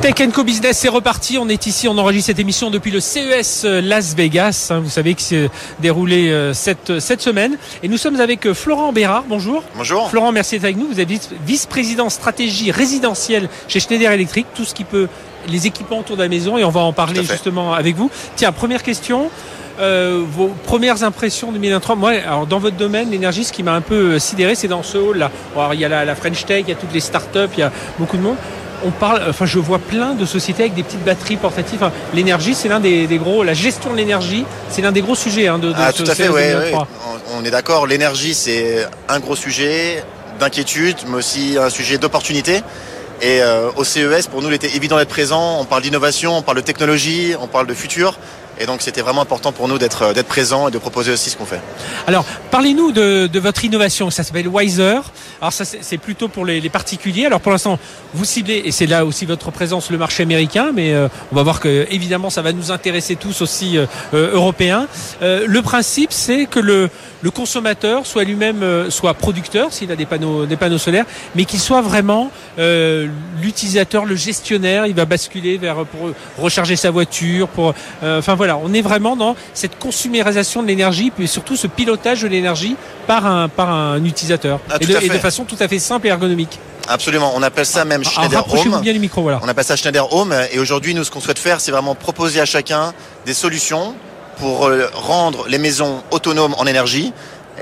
[0.00, 1.36] Tech Co Business c'est reparti.
[1.38, 4.68] On est ici, on enregistre cette émission depuis le CES Las Vegas.
[4.70, 7.58] hein, vous savez que c'est déroulé euh, cette, cette semaine.
[7.82, 9.24] Et nous sommes avec euh, Florent Bérard.
[9.28, 9.62] Bonjour.
[9.76, 10.08] Bonjour.
[10.08, 10.88] Florent, merci d'être avec nous.
[10.88, 14.46] Vous êtes vice- vice-président stratégie résidentielle chez Schneider Electric.
[14.54, 15.08] Tout ce qui peut,
[15.48, 16.56] les équipements autour de la maison.
[16.56, 18.10] Et on va en parler justement avec vous.
[18.36, 19.30] Tiens, première question.
[19.80, 21.96] Euh, vos premières impressions 2023.
[21.96, 24.82] Moi, alors dans votre domaine, l'énergie, ce qui m'a un peu euh, sidéré, c'est dans
[24.82, 25.30] ce hall-là.
[25.72, 27.62] Il y a la, la French Tech, il y a toutes les startups, il y
[27.62, 28.36] a beaucoup de monde.
[28.84, 31.78] On parle, enfin, je vois plein de sociétés avec des petites batteries portatives.
[31.82, 35.14] Enfin, l'énergie, c'est l'un des, des gros, la gestion de l'énergie, c'est l'un des gros
[35.14, 36.80] sujets hein, de, de Ah, ce tout à fait, ouais, 2023.
[36.80, 36.86] ouais.
[37.34, 37.86] On, on est d'accord.
[37.86, 40.02] L'énergie, c'est un gros sujet
[40.38, 42.62] d'inquiétude, mais aussi un sujet d'opportunité.
[43.22, 45.58] Et euh, au CES, pour nous, il était évident d'être présent.
[45.60, 48.18] On parle d'innovation, on parle de technologie, on parle de futur.
[48.60, 51.36] Et donc, c'était vraiment important pour nous d'être d'être présent et de proposer aussi ce
[51.36, 51.60] qu'on fait.
[52.06, 54.10] Alors, parlez-nous de, de votre innovation.
[54.10, 55.00] Ça s'appelle Wiser.
[55.40, 57.26] Alors, ça, c'est c'est plutôt pour les, les particuliers.
[57.26, 57.78] Alors, pour l'instant,
[58.14, 61.42] vous ciblez, et c'est là aussi votre présence, le marché américain, mais euh, on va
[61.42, 64.86] voir que, évidemment, ça va nous intéresser tous aussi euh, euh, européens.
[65.22, 66.90] Euh, le principe, c'est que le,
[67.22, 71.04] le consommateur soit lui-même, euh, soit producteur, s'il a des panneaux, des panneaux solaires,
[71.34, 73.08] mais qu'il soit vraiment euh,
[73.42, 74.86] l'utilisateur, le gestionnaire.
[74.86, 79.16] Il va basculer vers pour recharger sa voiture, pour, euh, enfin voilà, on est vraiment
[79.16, 84.04] dans cette consumérisation de l'énergie, puis surtout ce pilotage de l'énergie par un par un
[84.04, 86.58] utilisateur Ah, et, de, et façon tout à fait simple et ergonomique.
[86.88, 87.32] Absolument.
[87.36, 88.80] On appelle ça même Alors, Schneider Home.
[88.80, 89.38] bien du micro, voilà.
[89.42, 90.34] On appelle ça Schneider Home.
[90.52, 92.92] Et aujourd'hui, nous, ce qu'on souhaite faire, c'est vraiment proposer à chacun
[93.26, 93.94] des solutions
[94.40, 97.12] pour euh, rendre les maisons autonomes en énergie.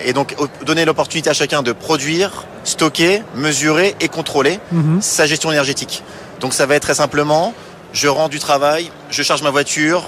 [0.04, 5.02] Et donc, donner l'opportunité à chacun de produire, stocker, mesurer et contrôler Mhm.
[5.02, 6.04] sa gestion énergétique.
[6.40, 7.52] Donc, ça va être très simplement,
[7.92, 10.04] je rends du travail, je charge ma voiture,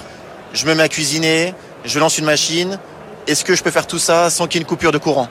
[0.53, 1.53] je me mets à cuisiner,
[1.83, 2.79] je lance une machine.
[3.27, 5.27] Est-ce que je peux faire tout ça sans qu'il y ait une coupure de courant?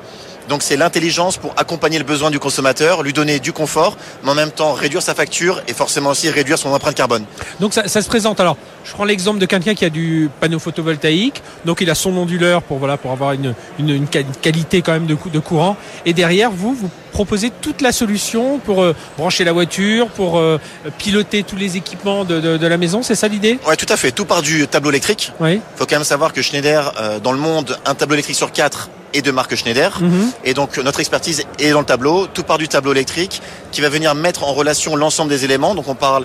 [0.48, 4.34] Donc c'est l'intelligence pour accompagner le besoin du consommateur, lui donner du confort, mais en
[4.34, 7.24] même temps réduire sa facture et forcément aussi réduire son empreinte carbone.
[7.60, 8.40] Donc ça, ça se présente.
[8.40, 11.42] Alors, je prends l'exemple de quelqu'un qui a du panneau photovoltaïque.
[11.64, 14.92] Donc il a son onduleur pour voilà pour avoir une, une, une quali- qualité quand
[14.92, 15.76] même de, cou- de courant.
[16.06, 20.58] Et derrière, vous vous proposez toute la solution pour euh, brancher la voiture, pour euh,
[20.98, 23.02] piloter tous les équipements de, de, de la maison.
[23.02, 23.58] C'est ça l'idée?
[23.66, 24.12] Ouais, tout à fait.
[24.12, 25.32] Tout part du tableau électrique.
[25.40, 25.54] Oui.
[25.54, 28.52] Il faut quand même savoir que Schneider, euh, dans le monde, un tableau électrique sur
[28.52, 29.98] quatre est de marque Schneider.
[30.00, 30.30] Mhm.
[30.44, 32.26] Et donc notre expertise est dans le tableau.
[32.28, 35.74] Tout part du tableau électrique qui va venir mettre en relation l'ensemble des éléments.
[35.74, 36.24] Donc on parle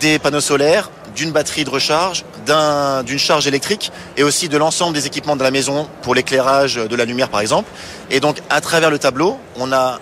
[0.00, 4.94] des panneaux solaires, d'une batterie de recharge, d'un- d'une charge électrique et aussi de l'ensemble
[4.94, 7.68] des équipements de la maison pour l'éclairage de la lumière par exemple.
[8.10, 9.98] Et donc à travers le tableau, on a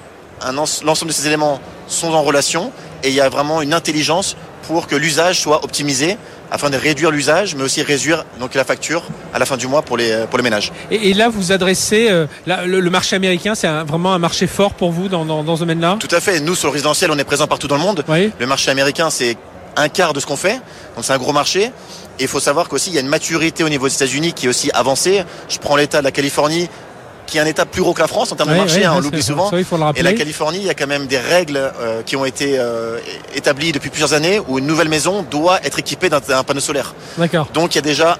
[0.84, 2.70] l'ensemble de ces éléments sont en relation
[3.02, 6.16] et il y a vraiment une intelligence pour que l'usage soit optimisé
[6.50, 9.02] afin de réduire l'usage mais aussi réduire donc la facture
[9.34, 10.72] à la fin du mois pour les pour les ménages.
[10.90, 13.54] Et, et là, vous adressez euh, là, le, le marché américain.
[13.54, 15.96] C'est vraiment un marché fort pour vous dans, dans, dans ce domaine-là?
[16.00, 16.40] Tout à fait.
[16.40, 18.04] Nous sur le résidentiel, on est présent partout dans le monde.
[18.08, 18.30] Oui.
[18.38, 19.36] Le marché américain, c'est
[19.78, 20.54] un quart de ce qu'on fait.
[20.94, 21.64] Donc c'est un gros marché.
[22.18, 24.46] Et il faut savoir qu'aussi, il y a une maturité au niveau des États-Unis qui
[24.46, 25.24] est aussi avancée.
[25.48, 26.68] Je prends l'État de la Californie,
[27.26, 29.00] qui est un État plus gros que la France en termes de marché, hein, on
[29.00, 29.50] l'oublie souvent.
[29.50, 32.02] ça, il faut le Et la Californie, il y a quand même des règles euh,
[32.02, 32.98] qui ont été euh,
[33.34, 36.94] établies depuis plusieurs années où une nouvelle maison doit être équipée d'un panneau solaire.
[37.18, 37.48] D'accord.
[37.54, 38.18] Donc il y a déjà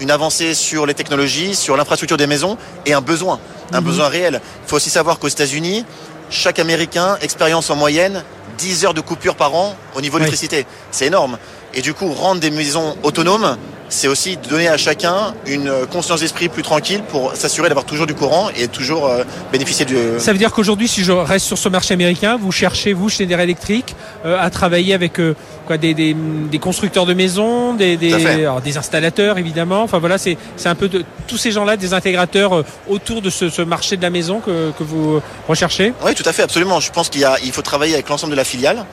[0.00, 2.56] une avancée sur les technologies, sur l'infrastructure des maisons
[2.86, 3.40] et un besoin,
[3.72, 3.86] un Mhm.
[3.86, 4.40] besoin réel.
[4.64, 5.84] Il faut aussi savoir qu'aux États-Unis,
[6.30, 8.22] chaque Américain expérience en moyenne
[8.58, 10.30] 10 heures de coupure par an au niveau de Oui.
[10.30, 10.66] l'électricité.
[10.90, 11.38] C'est énorme.
[11.74, 13.56] Et du coup, rendre des maisons autonomes,
[13.88, 18.14] c'est aussi donner à chacun une conscience d'esprit plus tranquille pour s'assurer d'avoir toujours du
[18.14, 19.96] courant et toujours euh, bénéficier du...
[20.18, 23.40] Ça veut dire qu'aujourd'hui, si je reste sur ce marché américain, vous cherchez, vous, Schneider
[23.40, 23.94] Electric,
[24.24, 25.34] euh, à travailler avec euh,
[25.66, 29.82] quoi, des, des, des constructeurs de maisons, des, des, alors, des installateurs, évidemment.
[29.82, 33.30] Enfin voilà, c'est c'est un peu de tous ces gens-là, des intégrateurs euh, autour de
[33.30, 35.92] ce, ce marché de la maison que, que vous recherchez.
[36.04, 36.80] Oui, tout à fait, absolument.
[36.80, 38.84] Je pense qu'il y a, il faut travailler avec l'ensemble de la filiale.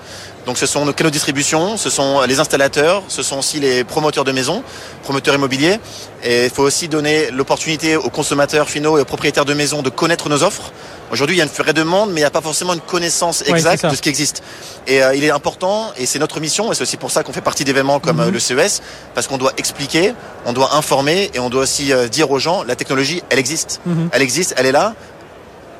[0.46, 3.84] Donc, ce sont nos canaux de distribution, ce sont les installateurs, ce sont aussi les
[3.86, 4.62] promoteurs de maisons,
[5.04, 5.80] promoteurs immobiliers.
[6.24, 9.90] Et il faut aussi donner l'opportunité aux consommateurs finaux et aux propriétaires de maisons de
[9.90, 10.72] connaître nos offres.
[11.12, 13.42] Aujourd'hui, il y a une vraie demande, mais il n'y a pas forcément une connaissance
[13.48, 14.42] exacte de ce qui existe.
[14.88, 17.34] Et euh, il est important, et c'est notre mission, et c'est aussi pour ça qu'on
[17.34, 18.24] fait partie d'événements comme Mhm.
[18.28, 18.82] euh, le CES,
[19.14, 20.14] parce qu'on doit expliquer,
[20.46, 23.80] on doit informer, et on doit aussi euh, dire aux gens, la technologie, elle existe.
[23.86, 24.10] Mhm.
[24.12, 24.96] Elle existe, elle est là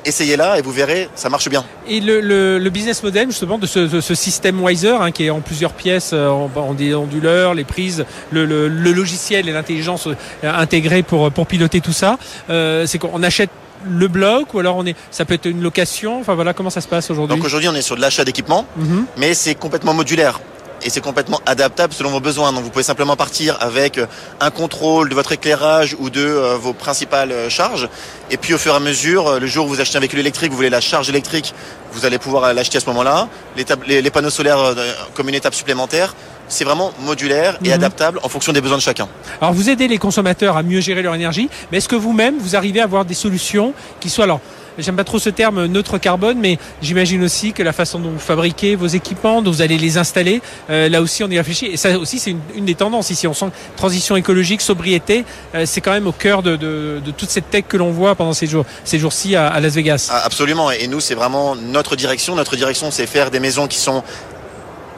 [0.04, 1.64] essayez-la et vous verrez, ça marche bien.
[1.88, 5.24] Et le, le, le business model justement de ce, de ce système Wiser hein, qui
[5.24, 9.48] est en plusieurs pièces, euh, en, en des onduleurs, les prises, le, le, le logiciel
[9.48, 12.18] et l'intelligence euh, intégrée pour, pour piloter tout ça,
[12.50, 13.50] euh, c'est qu'on achète
[13.86, 16.80] le bloc ou alors on est ça peut être une location enfin voilà comment ça
[16.80, 17.36] se passe aujourd'hui?
[17.36, 19.04] Donc aujourd'hui on est sur de l'achat d'équipement, Mhm.
[19.18, 20.40] mais c'est complètement modulaire
[20.84, 22.52] et c'est complètement adaptable selon vos besoins.
[22.52, 24.06] Donc vous pouvez simplement partir avec euh,
[24.40, 27.88] un contrôle de votre éclairage ou de euh, vos principales euh, charges.
[28.30, 30.50] Et puis au fur et à mesure, le jour où vous achetez un véhicule électrique,
[30.50, 31.54] vous voulez la charge électrique,
[31.92, 33.28] vous allez pouvoir l'acheter à ce moment-là.
[33.56, 34.74] Les, tab- les- les panneaux solaires euh,
[35.14, 36.14] comme une étape supplémentaire.
[36.46, 37.74] C'est vraiment modulaire et Mhm.
[37.74, 39.08] adaptable en fonction des besoins de chacun.
[39.40, 42.54] Alors vous aidez les consommateurs à mieux gérer leur énergie, mais est-ce que vous-même vous
[42.54, 44.40] arrivez à avoir des solutions qui soient alors
[44.78, 48.18] J'aime pas trop ce terme neutre carbone, mais j'imagine aussi que la façon dont vous
[48.18, 51.66] fabriquez vos équipements, dont vous allez les installer, euh, là aussi on y réfléchit.
[51.66, 53.26] Et ça aussi c'est une, une des tendances ici.
[53.28, 57.10] On sent que transition écologique, sobriété, euh, c'est quand même au cœur de, de- de
[57.12, 60.08] toute cette tech que l'on voit pendant ces jours, ces jours-ci à, à Las Vegas.
[60.10, 60.70] Ah, Absolument.
[60.70, 62.34] Et nous, c'est vraiment notre direction.
[62.34, 64.02] Notre direction, c'est faire des maisons qui sont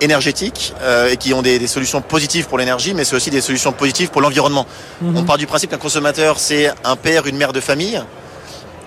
[0.00, 3.40] énergétiques euh, et qui ont des, des solutions positives pour l'énergie, mais c'est aussi des
[3.40, 4.66] solutions positives pour l'environnement.
[5.00, 5.16] Mhm.
[5.16, 8.02] On part du principe qu'un consommateur, c'est un père, une mère de famille.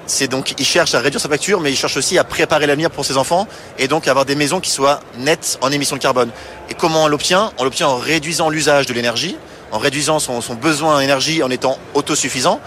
[0.10, 2.90] C'est donc, il cherche à réduire sa facture, mais il cherche aussi à préparer l'avenir
[2.90, 6.02] pour ses enfants et donc à avoir des maisons qui soient nettes en émissions de
[6.02, 6.32] carbone.
[6.68, 7.54] Et comment on l'obtient?
[7.60, 9.38] On l'obtient en réduisant l'usage de l'énergie,
[9.72, 12.60] en réduisant son, son besoin en énergie, en étant autosuffisant.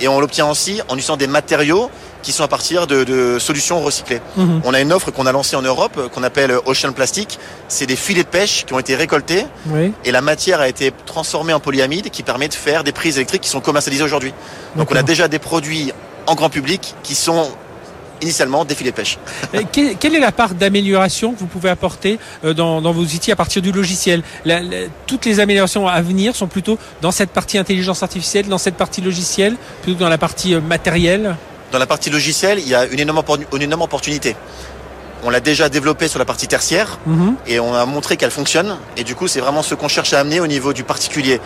[0.00, 1.88] Et on l'obtient aussi en utilisant des matériaux
[2.22, 4.20] qui sont à partir de, de solutions recyclées.
[4.36, 4.60] Mhm.
[4.64, 7.38] On a une offre qu'on a lancée en Europe, euh, qu'on appelle Ocean Plastic.
[7.68, 9.92] C'est des filets de pêche qui ont été récoltés Oui.
[10.04, 13.42] et la matière a été transformée en polyamide qui permet de faire des prises électriques
[13.42, 14.32] qui sont commercialisées aujourd'hui.
[14.76, 15.92] Donc on a déjà des produits
[16.26, 17.48] en grand public qui sont
[18.20, 19.16] initialement des filets de pêche.
[19.54, 23.02] Euh, que- Quelle est la part d'amélioration que vous pouvez apporter euh, dans, dans vos
[23.02, 24.24] outils à partir du logiciel?
[24.44, 28.58] La- la- Toutes les améliorations à venir sont plutôt dans cette partie intelligence artificielle, dans
[28.58, 31.36] cette partie logicielle, plutôt dans la partie euh, matérielle?
[31.72, 34.36] Dans la partie logicielle, il y a une énorme, oppor- une énorme opportunité.
[35.24, 37.34] On l'a déjà développé sur la partie tertiaire Mhm.
[37.46, 38.76] et on a montré qu'elle fonctionne.
[38.96, 41.40] Et du coup, c'est vraiment ce qu'on cherche à amener au niveau du particulier.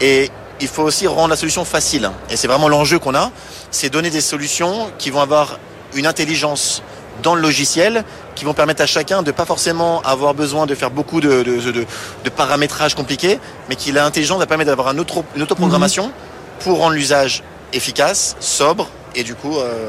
[0.00, 2.10] Et il faut aussi rendre la solution facile.
[2.30, 3.30] Et c'est vraiment l'enjeu qu'on a,
[3.70, 5.58] c'est donner des solutions qui vont avoir
[5.94, 6.82] une intelligence
[7.22, 10.90] dans le logiciel, qui vont permettre à chacun de pas forcément avoir besoin de faire
[10.90, 11.84] beaucoup de, de, de,
[12.24, 14.94] de paramétrage compliqué, mais qui l'intelligence va permettre d'avoir un
[15.34, 16.12] une autoprogrammation
[16.60, 19.88] pour rendre l'usage efficace, sobre et du coup euh,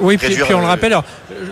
[0.00, 0.92] Oui, puis, on le euh, rappelle.
[0.92, 1.04] alors,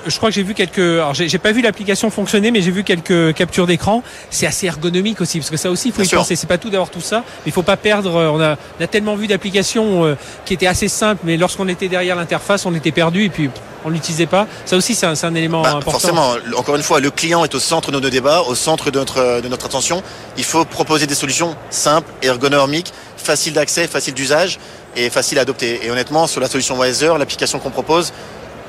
[0.07, 0.79] je crois que j'ai vu quelques.
[0.79, 4.03] Alors, j'ai pas vu l'application fonctionner, mais j'ai vu quelques captures d'écran.
[4.31, 6.19] C'est assez ergonomique aussi, parce que ça aussi, il faut Bien y sûr.
[6.19, 6.37] penser.
[6.37, 8.17] C'est pas tout d'avoir tout ça, mais il faut pas perdre.
[8.17, 11.89] euh, On a, on a tellement vu d'applications qui étaient assez simples, mais lorsqu'on était
[11.89, 13.49] derrière l'interface, on était perdu et puis
[13.87, 14.47] on l'utilisait pas.
[14.65, 15.91] Ça aussi, c'est un, c'est un élément Bah, important.
[15.93, 18.99] forcément, encore une fois, le client est au centre de nos débats, au centre de
[18.99, 20.03] notre, de notre attention.
[20.37, 24.59] Il faut proposer des solutions simples, ergonomiques, faciles d'accès, faciles d'usage
[24.97, 25.85] et faciles à adopter.
[25.85, 28.13] Et honnêtement, sur la solution Wiser, l'application qu'on propose,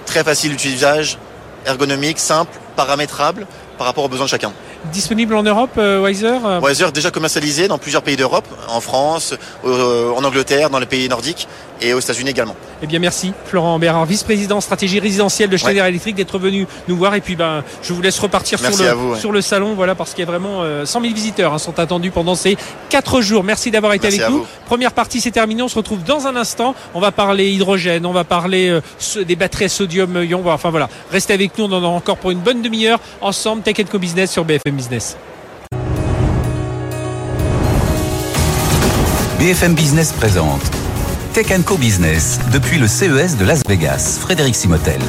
[0.06, 1.18] très facile d'utilisage,
[1.66, 4.54] ergonomique, simple, paramétrable par rapport aux besoins de chacun.
[4.92, 9.34] Disponible en Europe, euh, Wiser euh, Wiser déjà commercialisé dans plusieurs pays d'Europe, en France,
[9.66, 11.48] euh, en Angleterre, dans les pays nordiques
[11.82, 12.56] et aux États-Unis également.
[12.82, 17.16] Eh bien, merci Florent Bérard, vice-président stratégie résidentielle de Schneider Electric, d'être venu nous voir.
[17.16, 19.20] Et puis, ben, je vous laisse repartir Merci sur le, vous, ouais.
[19.20, 21.80] sur le salon, voilà, parce qu'il y a vraiment euh, 100 000 visiteurs hein, sont
[21.80, 22.58] attendus pendant ces
[22.90, 23.44] quatre jours.
[23.44, 24.42] Merci d'avoir été Merci avec nous.
[24.42, 24.48] vous.
[24.66, 25.62] Première partie, c'est terminé.
[25.62, 26.76] On se retrouve dans un instant.
[26.94, 30.44] On va parler hydrogène, on va parler euh, des batteries sodium-ion.
[30.46, 31.66] Enfin voilà, restez avec nous.
[31.66, 33.62] On en a encore pour une bonne demi-heure ensemble.
[33.62, 35.18] Tech Co Business sur BFM Business.
[39.40, 40.62] BFM Business présente
[41.36, 44.18] Tech Co Business depuis le CES de Las Vegas.
[44.22, 45.02] Frédéric Simotel.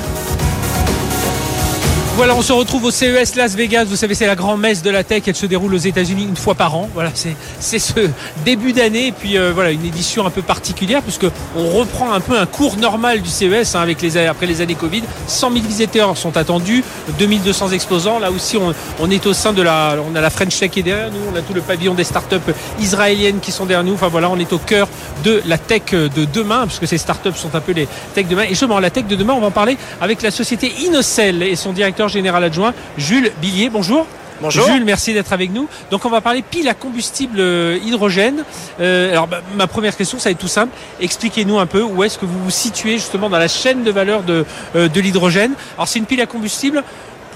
[2.16, 3.84] Voilà, on se retrouve au CES Las Vegas.
[3.84, 5.24] Vous savez, c'est la grande messe de la tech.
[5.26, 6.88] Elle se déroule aux États-Unis une fois par an.
[6.94, 8.08] Voilà, c'est ce
[8.42, 12.20] début d'année et puis euh, voilà une édition un peu particulière puisque on reprend un
[12.20, 15.02] peu un cours normal du CES hein, avec les après les années Covid.
[15.26, 16.82] 100 000 visiteurs sont attendus,
[17.18, 18.18] 2200 exposants.
[18.18, 20.80] Là aussi, on, on est au sein de la, on a la French Tech qui
[20.80, 22.36] est derrière nous, on a tout le pavillon des startups
[22.80, 23.92] israéliennes qui sont derrière nous.
[23.92, 24.88] Enfin voilà, on est au cœur
[25.22, 28.44] de la tech de demain puisque ces startups sont un peu les tech de demain.
[28.44, 31.56] Et justement, la tech de demain, on va en parler avec la société Innocel et
[31.56, 33.70] son directeur général adjoint Jules Billier.
[33.70, 34.06] Bonjour.
[34.40, 34.66] Bonjour.
[34.66, 35.68] Jules, merci d'être avec nous.
[35.90, 38.44] Donc on va parler pile à combustible euh, hydrogène.
[38.80, 40.72] Euh, alors bah, ma première question, ça va être tout simple.
[41.00, 44.22] Expliquez-nous un peu où est-ce que vous vous situez justement dans la chaîne de valeur
[44.22, 45.52] de, euh, de l'hydrogène.
[45.76, 46.84] Alors c'est une pile à combustible.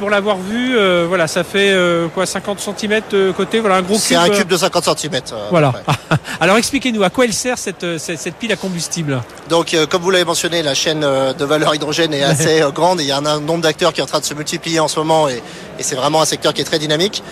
[0.01, 3.83] Pour l'avoir vu, euh, voilà, ça fait euh, quoi 50 cm de côté, voilà un
[3.83, 4.03] gros cube.
[4.03, 5.21] C'est un euh, cube de 50 cm.
[5.51, 5.75] Voilà.
[6.41, 9.21] Alors expliquez-nous à quoi elle sert cette, euh, cette, cette pile à combustible?
[9.51, 12.71] Donc, euh, comme vous l'avez mentionné, la chaîne euh, de valeur hydrogène est assez euh,
[12.71, 14.81] grande et il y a un, nombre d'acteurs qui est en train de se multiplier
[14.81, 15.43] en ce moment et,
[15.79, 17.23] et c'est vraiment un secteur qui est très dynamique.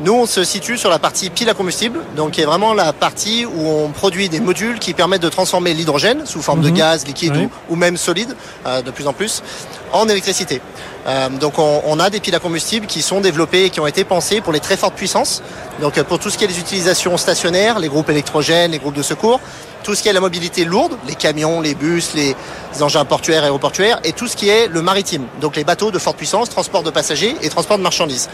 [0.00, 2.92] Nous, on se situe sur la partie pile à combustible, donc qui est vraiment la
[2.92, 6.74] partie où on produit des modules qui permettent de transformer l'hydrogène sous forme de Mhm.
[6.76, 7.48] gaz, liquide Oui.
[7.68, 8.34] ou, ou même solide,
[8.66, 9.44] euh, de plus en plus,
[9.92, 10.60] en électricité.
[11.06, 14.04] Euh, donc on, a des piles à combustible qui sont développées et qui ont été
[14.04, 15.42] pensées pour les très fortes puissances.
[15.80, 18.96] Donc euh, pour tout ce qui est les utilisations stationnaires, les groupes électrogènes, les groupes
[18.96, 19.40] de secours,
[19.84, 22.34] tout ce qui est la mobilité lourde, les camions, les bus, les
[22.80, 25.98] engins portuaires et aéroportuaires, et tout ce qui est le maritime, donc les bateaux de
[25.98, 28.28] forte puissance, transport de passagers et transport de marchandises.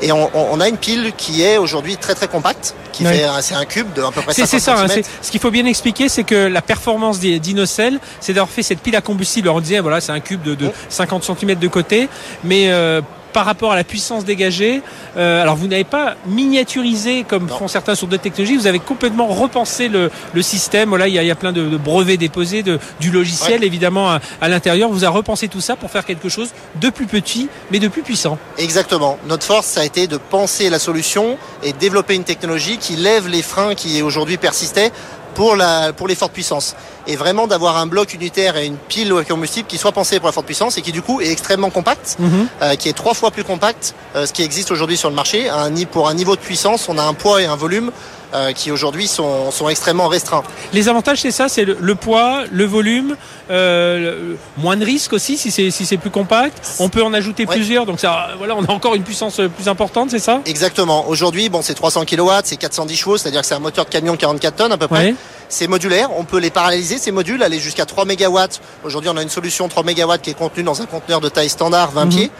[0.00, 3.12] Et on, a une pile qui est aujourd'hui très très compacte, qui Oui.
[3.12, 5.00] fait un- c'est un cube de à peu près C'est 50 c'est ça.
[5.00, 8.62] hein, ce qu'il faut bien expliquer, c'est que la performance des d'Inocel, c'est d'avoir fait
[8.62, 9.48] cette pile à combustible.
[9.48, 10.72] Alors, on disait, voilà, c'est un cube de, de Oh.
[10.88, 12.08] 50 cm de côté,
[12.44, 13.00] mais euh,
[13.32, 14.82] par rapport à la puissance dégagée,
[15.16, 17.58] euh, alors vous n'avez pas miniaturisé comme Non.
[17.58, 18.56] font certains sur d'autres technologies.
[18.56, 20.88] Vous avez complètement repensé le, le système.
[20.88, 23.64] Voilà, il y a, il y a plein de, de brevets déposés, de, du logiciel
[23.64, 24.90] évidemment à, à l'intérieur.
[24.90, 28.02] Vous avez repensé tout ça pour faire quelque chose de plus petit, mais de plus
[28.02, 28.38] puissant.
[28.56, 29.18] Exactement.
[29.26, 32.96] Notre force, ça a été de penser la solution et de développer une technologie qui
[32.96, 34.90] lève les freins qui aujourd'hui persistaient
[35.34, 36.74] pour, la, pour les fortes puissances.
[37.08, 40.28] Et vraiment d'avoir un bloc unitaire et une pile au combustible qui soit pensée pour
[40.28, 42.18] la forte puissance et qui du coup est extrêmement compacte,
[42.62, 45.48] euh, qui est trois fois plus compacte, euh, ce qui existe aujourd'hui sur le marché.
[45.48, 47.90] À un, pour un niveau de puissance, on a un poids et un volume
[48.34, 50.42] euh, qui aujourd'hui sont, sont extrêmement restreints.
[50.74, 53.16] Les avantages, c'est ça, c'est le, le poids, le volume,
[53.50, 53.98] euh,
[54.32, 56.76] le- moins de risque aussi si c'est si c'est plus compact.
[56.78, 57.54] On peut en ajouter Ouais.
[57.56, 60.42] plusieurs, donc ça, voilà, on a encore une puissance plus importante, c'est ça?
[60.44, 61.08] Exactement.
[61.08, 64.12] Aujourd'hui, bon, c'est 300 kW, c'est 410 chevaux, c'est-à-dire que c'est un moteur de camion
[64.12, 65.06] de 44 tonnes à peu près.
[65.06, 65.14] Ouais.
[65.48, 68.38] C'est modulaire, on peut les paralléliser, ces modules, aller jusqu'à 3 MW.
[68.84, 71.48] Aujourd'hui, on a une solution 3 MW qui est contenue dans un conteneur de taille
[71.48, 72.10] standard, 20 Mhm.
[72.10, 72.30] pieds.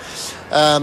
[0.53, 0.79] Euh,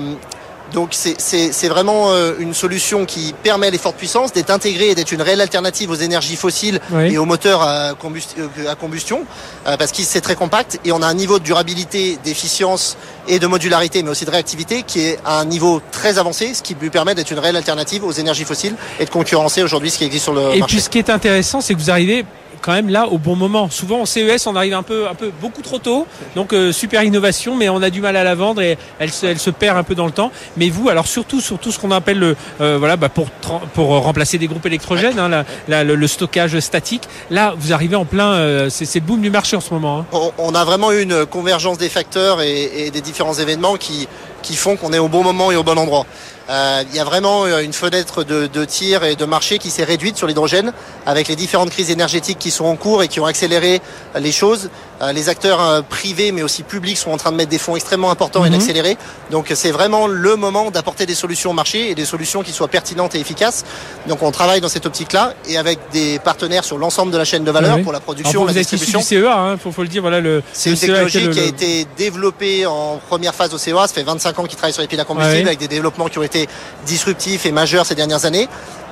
[0.76, 4.96] donc c'est- vraiment euh, une solution qui permet à les fortes puissances d'être intégrée et
[4.96, 7.14] d'être une réelle alternative aux énergies fossiles Oui.
[7.14, 9.24] et aux moteurs à, euh, à combustion,
[9.68, 13.40] euh, parce que c'est très compact et on a un niveau de durabilité, d'efficience et
[13.40, 16.76] de modularité, mais aussi de réactivité qui est à un niveau très avancé, ce qui
[16.80, 20.04] lui permet d'être une réelle alternative aux énergies fossiles et de concurrencer aujourd'hui ce qui
[20.04, 20.76] existe sur le Et marché.
[20.76, 22.26] puis ce qui est intéressant, c'est que vous arrivez
[22.62, 23.70] quand même là au bon moment.
[23.70, 26.08] Souvent au CES, on arrive un peu, un peu beaucoup trop tôt.
[26.36, 29.26] Donc euh, super innovation, mais on a du mal à la vendre et elle se,
[29.26, 30.32] elle se perd un peu dans le temps.
[30.58, 33.30] Mais vous, alors surtout sur tout ce qu'on appelle le, euh, voilà, bah, pour
[33.74, 37.04] pour remplacer des groupes électrogènes, hein, le, le stockage statique.
[37.30, 40.00] Là, vous arrivez en plein, euh, c'est c'est le boom du marché en ce moment.
[40.00, 40.06] hein.
[40.12, 44.08] on, on a vraiment eu une convergence des facteurs et, et des différents événements qui,
[44.46, 46.06] qui font qu'on est au bon moment et au bon endroit.
[46.48, 49.72] Euh, Il y a vraiment euh, une fenêtre de, de tir et de marché qui
[49.72, 50.72] s'est réduite sur l'hydrogène
[51.08, 53.82] avec les différentes crises énergétiques qui sont en cours et qui ont accéléré
[54.16, 54.70] euh, les choses.
[55.02, 57.76] Euh, les acteurs euh, privés mais aussi publics sont en train de mettre des fonds
[57.76, 58.58] extrêmement importants et Mhm.
[58.60, 58.98] d'accélérer.
[59.32, 62.68] Donc c'est vraiment le moment d'apporter des solutions au marché et des solutions qui soient
[62.68, 63.66] pertinentes et efficaces.
[64.08, 67.44] Donc on travaille dans cette optique-là et avec des partenaires sur l'ensemble de la chaîne
[67.44, 67.82] de valeur oui.
[67.84, 69.00] pour la production, vous, la distribution.
[69.00, 70.04] du CEA, hein, faut, faut le dire.
[70.04, 70.44] Voilà le.
[70.54, 73.88] C'est une CEA technologie le- qui a été développée en première phase au CEA.
[73.88, 75.48] Ça fait 25 ans qu'ils travaillent sur les piles à combustible ouais.
[75.48, 76.48] avec des développements qui ont été
[76.86, 78.48] disruptifs et majeurs ces dernières années.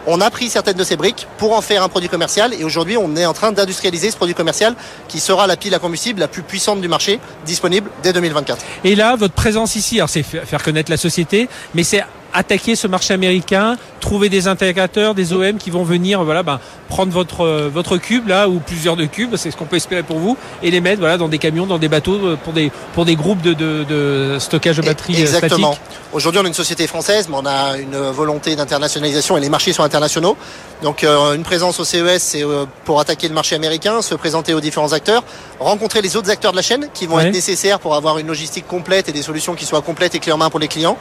[0.05, 2.97] On a pris certaines de ces briques pour en faire un produit commercial et aujourd'hui
[2.97, 4.75] on est en train d'industrialiser ce produit commercial
[5.07, 8.57] qui sera la pile à combustible la plus puissante du marché disponible dès 2024.
[8.83, 12.75] Et là, votre présence ici, alors c'est fa- faire connaître la société, mais c'est attaquer
[12.75, 17.41] ce marché américain, trouver des intégrateurs, des OM qui vont venir, voilà, ben, prendre votre
[17.45, 20.37] euh, votre cube là ou plusieurs de cubes, c'est ce qu'on peut espérer pour vous,
[20.61, 23.15] et les mettre, voilà, dans des camions, dans des bateaux euh, pour des pour des
[23.15, 25.77] groupes de, de, de stockage de batteries euh, Exactement.
[26.11, 29.73] Aujourd'hui, on est une société française, mais on a une volonté d'internationalisation et les marchés
[29.73, 30.37] sont internationaux.
[30.83, 34.53] Donc, euh, une présence au CES, c'est euh, pour attaquer le marché américain, se présenter
[34.53, 35.23] aux différents acteurs,
[35.59, 37.25] rencontrer les autres acteurs de la chaîne qui vont Ouais.
[37.27, 40.31] être nécessaires pour avoir une logistique complète et des solutions qui soient complètes et clés
[40.33, 40.97] en main pour les clients.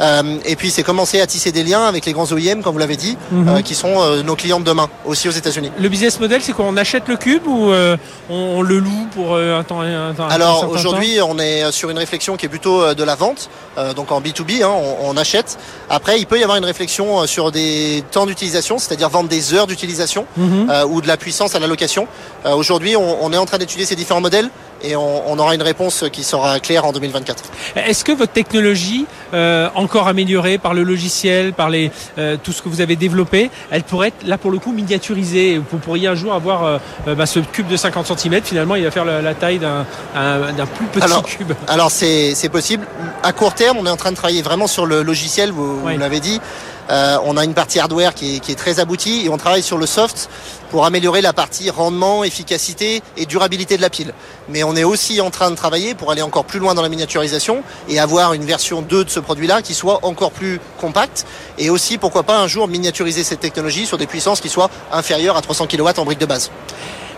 [0.00, 2.78] Euh, et puis, c'est commencer à tisser des liens avec les grands OEM, comme vous
[2.78, 3.48] l'avez dit, Mhm.
[3.48, 5.70] euh, qui sont euh, nos clients de demain, aussi aux États-Unis.
[5.78, 6.64] Le business model, c'est quoi?
[6.68, 7.96] On achète le cube ou euh,
[8.30, 11.98] on, on le loue pour un temps un temps- Alors aujourd'hui, on est sur une
[11.98, 13.50] réflexion qui est plutôt de la vente,
[13.96, 15.58] donc en B2B, hein, on, on achète.
[15.90, 19.66] Après, il peut y avoir une réflexion sur des temps d'utilisation, c'est-à-dire vendre des heures
[19.66, 20.68] d'utilisation Mhm.
[20.88, 22.06] ou de la puissance à la location.
[22.44, 24.48] Aujourd'hui, on, on est en train d'étudier ces différents modèles
[24.82, 27.44] et on, on aura une réponse qui sera claire en 2024.
[27.76, 32.62] Est-ce que votre technologie, euh, encore améliorée par le logiciel, par les, euh, tout ce
[32.62, 36.14] que vous avez développé, elle pourrait être là pour le coup miniaturisée Vous pourriez un
[36.14, 39.22] jour avoir euh, euh, bah, ce cube de 50 cm, finalement il va faire la,
[39.22, 41.52] la taille d'un un- d'un plus petit Alors, cube.
[41.68, 42.86] Alors c'est c'est possible.
[43.22, 45.88] À court terme, on est en train de travailler vraiment sur le logiciel, vous, vous
[45.88, 46.40] l'avez dit.
[46.90, 49.62] Euh, on a une partie hardware qui est, qui est très aboutie et on travaille
[49.62, 50.28] sur le soft
[50.70, 54.14] pour améliorer la partie rendement, efficacité et durabilité de la pile.
[54.48, 56.88] Mais on est aussi en train de travailler pour aller encore plus loin dans la
[56.88, 61.26] miniaturisation et avoir une version 2 de ce produit-là qui soit encore plus compacte
[61.58, 65.36] et aussi pourquoi pas un jour miniaturiser cette technologie sur des puissances qui soient inférieures
[65.36, 66.50] à 300 kW en brique de base.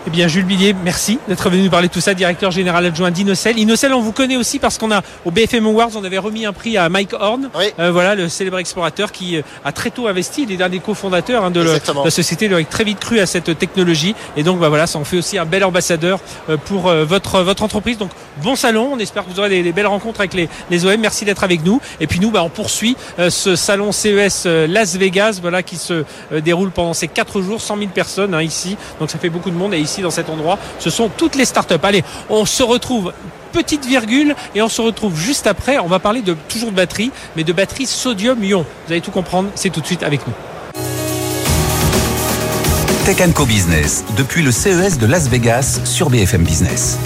[0.07, 3.09] Eh bien, Jules Billier, merci d'être venu nous parler de tout ça, directeur général adjoint
[3.09, 3.57] d'Inocel.
[3.57, 6.53] Inocel, on vous connaît aussi parce qu'on a, au BFM Awards, on avait remis un
[6.53, 7.49] prix à Mike Horn.
[7.57, 7.65] Oui.
[7.79, 10.77] Euh, voilà, le célèbre explorateur qui euh, a très tôt investi, il est l'un des
[10.77, 11.71] cofondateurs hein, de le-
[12.05, 14.13] la société, il a très vite cru à cette technologie.
[14.37, 16.19] Et donc, bah, voilà, ça en fait aussi un bel ambassadeur
[16.51, 17.97] euh, pour euh, votre, votre entreprise.
[17.97, 18.11] Donc,
[18.43, 18.91] bon salon.
[18.93, 20.97] On espère que vous aurez des, des belles rencontres avec les, les OM.
[21.01, 21.81] Merci d'être avec nous.
[21.99, 22.95] Et puis nous, bah, on poursuit
[23.29, 26.03] ce salon CES Las Vegas, voilà, qui se
[26.43, 28.77] déroule pendant ces quatre jours, 100 000 personnes hein, ici.
[28.99, 29.73] Donc ça fait beaucoup de monde.
[29.73, 31.75] Et ici, dans cet endroit, ce sont toutes les startups.
[31.83, 33.13] Allez, on se retrouve
[33.51, 35.77] petite virgule et on se retrouve juste après.
[35.79, 38.65] On va parler de toujours de batterie, mais de batterie sodium-ion.
[38.85, 39.49] Vous allez tout comprendre.
[39.55, 40.33] C'est tout de suite avec nous.
[43.05, 46.97] Tech Co Business, depuis le CES de Las Vegas sur BFM Business.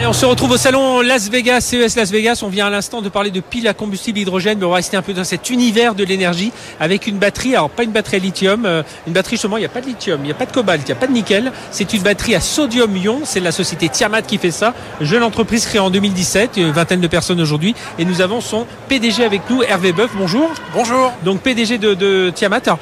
[0.00, 2.40] Et on se retrouve au salon Las Vegas, CES Las Vegas.
[2.42, 4.96] On vient à l'instant de parler de piles à combustible hydrogène, mais on va rester
[4.96, 7.54] un peu dans cet univers de l'énergie avec une batterie.
[7.54, 9.86] Alors pas une batterie à lithium, euh, une batterie justement, il n'y a pas de
[9.86, 11.52] lithium, il n'y a pas de cobalt, il n'y a pas de nickel.
[11.70, 13.20] C'est une batterie à sodium-ion.
[13.24, 14.74] C'est la société Tiamat qui fait ça.
[15.00, 17.74] Jeune entreprise créée en 2017, une vingtaine de personnes aujourd'hui.
[17.98, 20.10] Et nous avons son PDG avec nous, Hervé Boeuf.
[20.16, 20.50] Bonjour.
[20.74, 21.12] Bonjour.
[21.24, 22.60] Donc PDG de, de Tiamat.
[22.66, 22.78] Alors,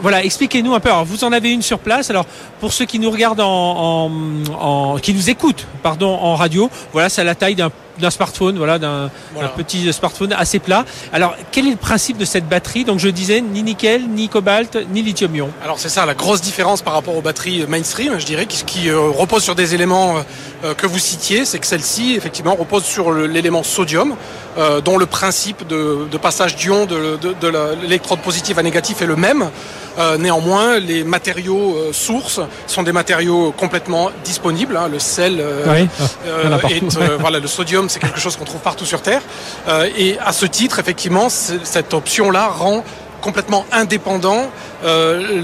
[0.00, 0.88] voilà, expliquez-nous un peu.
[0.90, 2.10] Alors, vous en avez une sur place.
[2.10, 2.26] Alors,
[2.60, 4.10] pour ceux qui nous regardent en,
[4.60, 8.78] en- qui nous écoutent, pardon, en radio, voilà, c'est la taille d'un d'un smartphone, voilà,
[8.78, 9.48] d'un Voilà.
[9.50, 10.84] petit smartphone assez plat.
[11.12, 14.78] Alors, quel est le principe de cette batterie Donc, je disais ni nickel, ni cobalt,
[14.92, 15.50] ni lithium-ion.
[15.62, 18.88] Alors c'est ça la grosse différence par rapport aux batteries mainstream, je dirais, qui, qui
[18.88, 20.20] euh, repose sur des éléments euh,
[20.64, 24.14] euh, que vous citiez, c'est que celle-ci effectivement repose sur l'élément sodium,
[24.58, 27.36] euh, dont le principe de, de passage d'ion de, de-
[27.82, 29.50] l'électrode positive à négatif est le même.
[30.20, 32.38] Néanmoins, les matériaux sources
[32.68, 34.76] sont des matériaux complètement disponibles.
[34.76, 34.88] hein.
[34.88, 35.88] Le sel Oui,
[36.24, 36.74] il y en a partout.
[37.00, 39.22] est, voilà, le sodium, c'est quelque chose qu'on trouve partout sur Terre.
[39.68, 42.84] Euh, et à ce titre, effectivement, cette option-là rend
[43.20, 44.46] complètement indépendant
[44.84, 45.42] euh,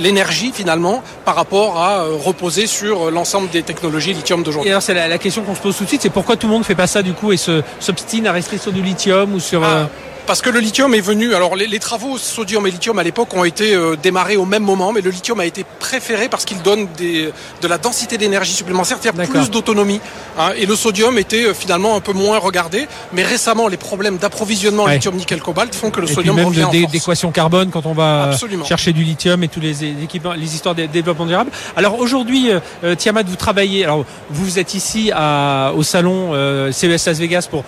[0.00, 4.70] l'énergie finalement par rapport à euh, reposer sur l'ensemble des technologies lithium Et d'aujourd'hui.
[4.70, 6.52] alors, c'est la, la question qu'on se pose tout de suite, c'est pourquoi tout le
[6.54, 9.62] monde fait pas ça du coup et s'obstine à rester sur du lithium ou sur.
[9.62, 9.88] euh, Ah,
[10.30, 11.34] parce que le lithium est venu.
[11.34, 14.62] Alors les, les travaux sodium et lithium à l'époque ont été euh, démarrés au même
[14.62, 18.52] moment, mais le lithium a été préféré parce qu'il donne des, de la densité d'énergie
[18.52, 20.00] supplémentaire, c'est-à-dire plus d'autonomie.
[20.38, 20.52] hein.
[20.56, 22.86] et le sodium était euh, finalement un peu moins regardé.
[23.12, 24.94] Mais récemment, les problèmes d'approvisionnement Ouais.
[24.94, 27.86] lithium, nickel, cobalt font que le et puis sodium même revient de- d'équation carbone quand
[27.86, 28.64] on va euh, Absolument.
[28.64, 31.50] chercher du lithium et tous les équipements, les histoires de développement durable.
[31.74, 32.50] Alors aujourd'hui,
[32.84, 33.82] euh, Tiamat, vous travaillez.
[33.82, 36.34] Alors vous êtes ici à, au salon
[36.70, 37.64] CES Las Vegas pour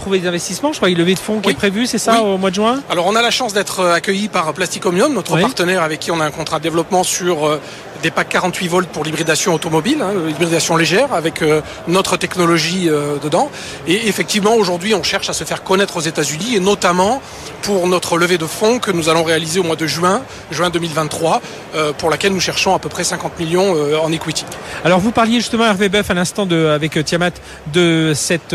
[0.00, 0.72] trouver des investissements.
[0.72, 2.30] Je crois qu'il y a une levée de fonds qui est prévue, c'est ça, Oui.
[2.34, 2.82] au mois de juin?
[2.90, 5.42] Alors on a la chance d'être euh, accueilli par Plasticomium, notre Oui.
[5.42, 7.60] partenaire avec qui on a un contrat de développement sur euh,
[8.02, 13.18] des packs 48 volts pour l'hybridation automobile, hein, l'hybridation légère avec euh, notre technologie euh,
[13.22, 13.50] dedans.
[13.86, 17.20] Et effectivement aujourd'hui on cherche à se faire connaître aux États-Unis et notamment
[17.62, 21.40] pour notre levée de fonds que nous allons réaliser au mois de juin, juin 2023,
[21.74, 24.44] euh, pour laquelle nous cherchons à peu près 50 millions euh, en equity.
[24.84, 27.32] Alors vous parliez justement Hervé Boeuf à l'instant de avec euh, Tiamat
[27.72, 28.54] de cette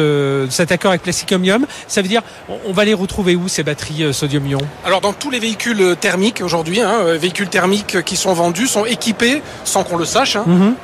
[0.50, 1.66] cet accord avec Plasticomium.
[1.88, 2.22] Ça veut dire
[2.68, 4.60] on, va les retrouver où ces batteries sodium-ion?
[4.86, 9.42] Alors dans tous les véhicules thermiques aujourd'hui, hein, véhicules thermiques qui sont vendus sont équipés,
[9.64, 10.76] sans qu'on le sache, hein, Mhm.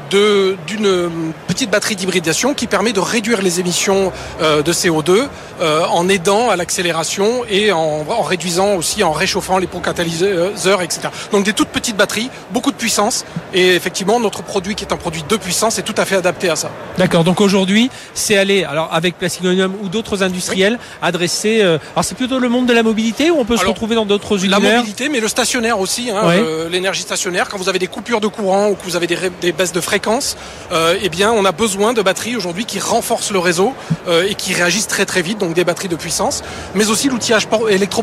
[0.68, 5.28] d'une petite batterie d'hybridation qui permet de réduire les émissions de CO2
[5.62, 10.82] euh, en aidant à l'accélération et en, en réduisant aussi, en réchauffant les pots catalyseurs,
[10.82, 11.02] etc.
[11.32, 14.98] Donc des toutes petites batteries, beaucoup de puissance et effectivement notre produit qui est un
[14.98, 16.72] produit de puissance est tout à fait adapté à ça.
[16.98, 17.24] D'accord.
[17.24, 21.60] Donc aujourd'hui, c'est aller alors avec Plasticomium ou d'autres industriels adresser.
[21.62, 24.06] euh, alors c'est plutôt le monde de la mobilité ou on peut se retrouver dans
[24.06, 24.78] d'autres La univers?
[24.78, 27.50] mobilité, mais le stationnaire aussi, hein, euh, l'énergie stationnaire.
[27.50, 29.82] Quand vous avez des coupures de courant ou que vous avez des, des baisses de
[29.82, 30.38] fréquence,
[30.72, 33.74] euh, eh bien, on a besoin de batteries aujourd'hui qui renforcent le réseau
[34.08, 36.44] euh, et qui réagissent très très vite, donc des batteries de puissance,
[36.76, 37.48] mais aussi l'outillage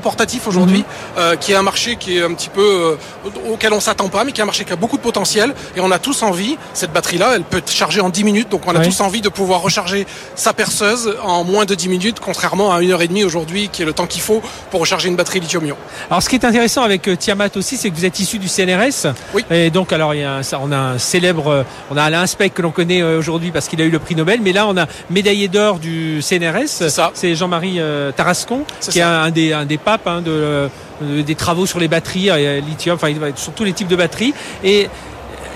[0.01, 0.85] por- électroportatif aujourd'hui,
[1.19, 2.97] euh, qui est un marché qui est un petit peu
[3.27, 5.55] euh, auquel on s'attend pas, mais qui est un marché qui a beaucoup de potentiel.
[5.77, 8.63] Et on a tous envie, cette batterie-là, elle peut être chargée en 10 minutes, donc
[8.67, 12.73] on a tous envie de pouvoir recharger sa perceuse en moins de 10 minutes, contrairement
[12.73, 14.41] à une heure et demie aujourd'hui, qui est le temps qu'il faut
[14.71, 15.77] pour recharger une batterie lithium-ion.
[16.11, 18.49] Alors ce qui est intéressant avec euh, Tiamat aussi, c'est que vous êtes issu du
[18.49, 19.13] CNRS.
[19.35, 19.45] Oui.
[19.51, 22.55] Et donc alors il y a un- on a un célèbre, on a Alain Speck
[22.55, 24.87] que l'on connaît aujourd'hui parce qu'il a eu le prix Nobel, mais là on a
[25.11, 26.67] médaillé d'or du CNRS.
[26.69, 27.11] C'est ça.
[27.15, 27.81] C'est Jean-Marie
[28.17, 29.23] Tarascon qui est ça.
[29.23, 30.69] un des un des hein, euh,
[31.01, 34.89] des travaux sur les batteries, euh, lithium, enfin sur tous les types de batteries et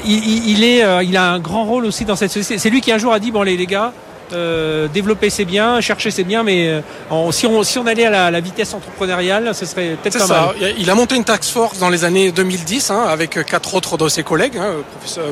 [0.04, 2.58] il, est, euh, il a un grand rôle aussi dans cette société.
[2.58, 3.92] C'est lui qui un jour a dit bon les gars,
[4.32, 6.80] euh, développer c'est bien, chercher c'est bien, mais euh,
[7.10, 10.26] en- si, on, si on allait à la, la vitesse entrepreneuriale, ce serait peut-être pas
[10.26, 10.52] ça.
[10.60, 10.74] mal.
[10.78, 14.08] Il a monté une task force dans les années 2010 hein, avec quatre autres de
[14.08, 14.74] ses collègues, hein,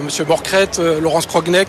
[0.02, 1.68] Monsieur Borcrette, euh, Laurence Krogneck,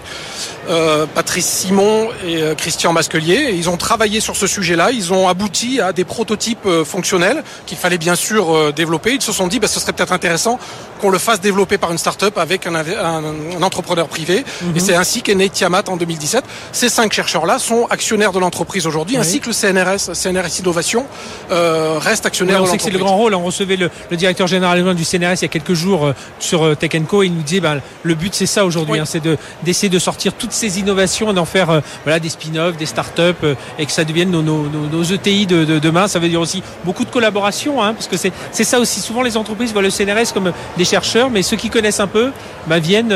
[0.70, 3.52] euh, Patrice Simon et euh, Christian Masquelier.
[3.56, 4.92] Ils ont travaillé sur ce sujet-là.
[4.92, 9.14] Ils ont abouti à des prototypes euh, fonctionnels qu'il fallait bien sûr euh, développer.
[9.16, 10.60] Ils se sont dit, bah, ce serait peut-être intéressant
[11.00, 14.44] qu'on le fasse développer par une start-up avec un, inv- un- un entrepreneur privé.
[14.62, 14.78] Mhm.
[14.78, 16.44] Et c'est ainsi qu'est né Tiamat en 2017.
[16.72, 19.22] Ces cinq chercheurs-là sont actionnaires de l'entreprise aujourd'hui, Oui.
[19.22, 21.06] ainsi que le CNRS, CNRS Innovation,
[21.52, 23.12] euh, reste actionnaire on de sait que c'est le l'entreprise.
[23.14, 23.36] grand rôle.
[23.36, 26.64] On recevait le, le directeur général du CNRS il y a quelques jours euh, sur
[26.66, 29.00] euh, Tech Co et il nous disait ben, le but c'est ça aujourd'hui, Oui.
[29.00, 32.30] hein, c'est de d'essayer de sortir toutes ces innovations et d'en faire euh, voilà des
[32.30, 33.38] spin-offs, des start-up
[33.78, 36.08] et que ça devienne nos, nos, nos- nos ETI de, de demain.
[36.08, 39.00] Ça veut dire aussi beaucoup de collaboration, hein, parce que c'est ça aussi.
[39.00, 42.32] Souvent les entreprises voient le CNRS comme des chercheurs, mais ceux qui connaissent un peu
[42.68, 43.14] bah, viennent,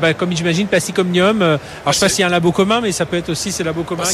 [0.00, 1.42] bah, comme j'imagine, Plastic Omnium.
[1.42, 3.28] euh, alors je sais pas s'il y a un labo commun, mais ça peut être
[3.30, 3.37] aussi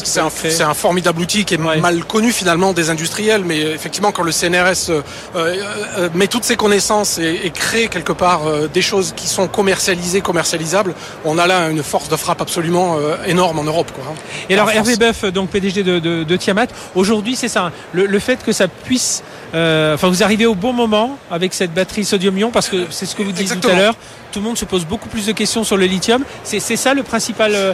[0.02, 0.74] qui C'est un, créer.
[0.74, 1.80] formidable outil qui est Ouais.
[1.80, 5.00] mal connu finalement des industriels, mais effectivement quand le CNRS euh,
[5.36, 5.56] euh,
[5.98, 9.48] euh, met toutes ses connaissances et, et crée quelque part euh, des choses qui sont
[9.48, 10.94] commercialisées, commercialisables,
[11.24, 13.90] on a là une force de frappe absolument euh, énorme en Europe.
[13.94, 14.14] Quoi, hein.
[14.48, 14.70] Et alors.
[14.70, 18.42] Hervé Boeuf, donc PDG de, de, de Tiamat, aujourd'hui c'est ça, hein, le, le fait
[18.44, 19.22] que ça puisse,
[19.54, 23.14] euh, enfin vous arrivez au bon moment avec cette batterie sodium-ion parce que c'est ce
[23.14, 23.94] que vous disiez tout à l'heure,
[24.32, 26.24] tout le monde se pose beaucoup plus de questions sur le lithium.
[26.42, 27.72] C'est ça le principal, euh,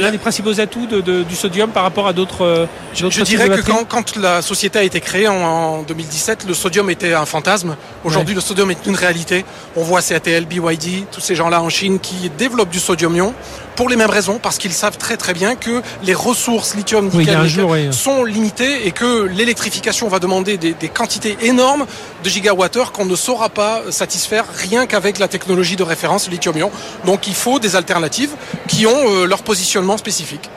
[0.00, 2.44] l'un des principaux atouts de, de- du sodium par rapport à d'autres.
[2.44, 6.46] euh, Je de dirais que quand, quand la société a été créée en, en 2017,
[6.48, 7.76] le sodium était un fantasme.
[8.04, 9.44] Aujourd'hui, le sodium est une réalité.
[9.76, 13.34] On voit CATL, BYD, tous ces gens-là en Chine qui développent du sodium-ion
[13.78, 17.20] pour les mêmes raisons, parce qu'ils savent très très bien que les ressources lithium, nickel,
[17.20, 17.92] nickel jour, oui.
[17.92, 21.86] sont limitées et que l'électrification va demander des, des quantités énormes
[22.24, 26.72] de gigawattheures qu'on ne saura pas satisfaire rien qu'avec la technologie de référence lithium-ion.
[27.06, 28.32] Donc il faut des alternatives
[28.66, 30.50] qui ont euh, leur positionnement spécifique.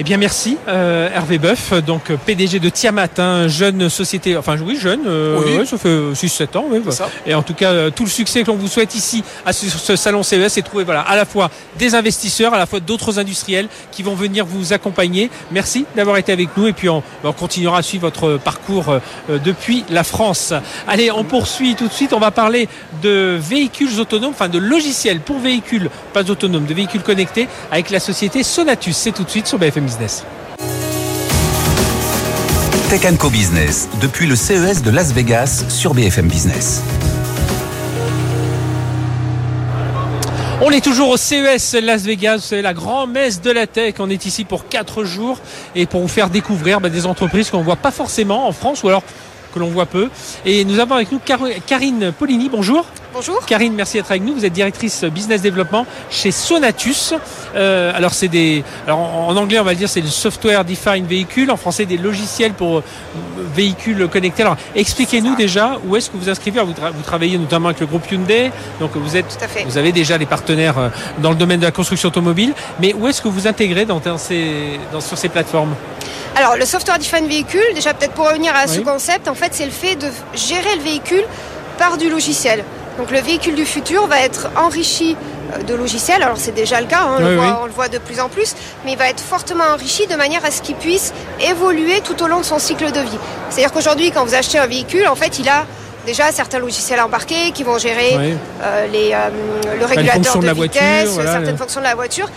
[0.00, 4.76] Eh bien merci euh, Hervé Boeuf, donc PDG de Tiamat, hein, jeune société, enfin oui
[4.80, 5.56] jeune, euh, Oui.
[5.58, 6.66] ouais, ça fait 6-7 ans.
[6.70, 6.80] oui.
[7.26, 9.68] Et en tout cas, euh, tout le succès que l'on vous souhaite ici à ce,
[9.68, 13.18] ce salon CES, c'est trouver voilà, à la fois des investisseurs, à la fois d'autres
[13.18, 15.30] industriels qui vont venir vous accompagner.
[15.50, 19.38] Merci d'avoir été avec nous et puis on, on continuera à suivre votre parcours euh,
[19.44, 20.54] depuis la France.
[20.86, 22.12] Allez, on poursuit tout de suite.
[22.12, 22.68] On va parler
[23.02, 27.98] de véhicules autonomes, enfin de logiciels pour véhicules, pas autonomes, de véhicules connectés avec la
[27.98, 28.96] société Sonatus.
[28.96, 30.22] C'est tout de suite sur BFM Business.
[32.90, 36.82] Tech Co Business, depuis le CES de Las Vegas sur BFM Business.
[40.60, 43.94] On est toujours au CES Las Vegas, c'est la grande messe de la tech.
[43.98, 45.38] On est ici pour 4 jours
[45.74, 48.82] et pour vous faire découvrir bah, des entreprises qu'on ne voit pas forcément en France
[48.82, 49.02] ou alors
[49.54, 50.10] que l'on voit peu.
[50.44, 52.84] Et nous avons avec nous Car- Karine Polini, bonjour.
[53.14, 53.44] Bonjour.
[53.46, 54.34] Karine, merci d'être avec nous.
[54.34, 57.14] Vous êtes directrice business développement chez Sonatus.
[57.56, 60.64] Euh, alors c'est des, alors en, en anglais on va le dire c'est le software
[60.64, 62.82] defined vehicle, en français des logiciels pour euh,
[63.54, 64.42] véhicules connectés.
[64.42, 66.60] Alors expliquez-nous déjà où est-ce que vous inscrivez.
[66.60, 69.48] Alors, vous, tra- vous travaillez notamment avec le groupe Hyundai, donc vous êtes, Tout à
[69.48, 69.64] fait.
[69.64, 70.88] vous avez déjà les partenaires euh,
[71.18, 72.52] dans le domaine de la construction automobile.
[72.78, 75.74] Mais où est-ce que vous intégrez dans, dans ces, dans- sur ces plateformes?
[76.36, 79.64] Alors, le software defined véhicule, déjà peut-être pour revenir à ce concept, en fait, c'est
[79.64, 81.24] le fait de gérer le véhicule
[81.78, 82.64] par du logiciel.
[82.98, 85.16] Donc, le véhicule du futur va être enrichi
[85.54, 86.22] euh, de logiciels.
[86.22, 87.52] Alors, c'est déjà le cas, hein, on, Oui, le voit, oui.
[87.62, 90.44] on le voit de plus en plus, mais il va être fortement enrichi de manière
[90.44, 93.18] à ce qu'il puisse évoluer tout au long de son cycle de vie.
[93.50, 95.64] C'est-à-dire qu'aujourd'hui, quand vous achetez un véhicule, en fait, il a
[96.06, 98.34] déjà certains logiciels embarqués qui vont gérer Oui.
[98.62, 101.86] euh, les, euh, le régulateur de de, la voiture, vitesse, voilà, certaines le- fonctions de
[101.86, 102.28] la voiture.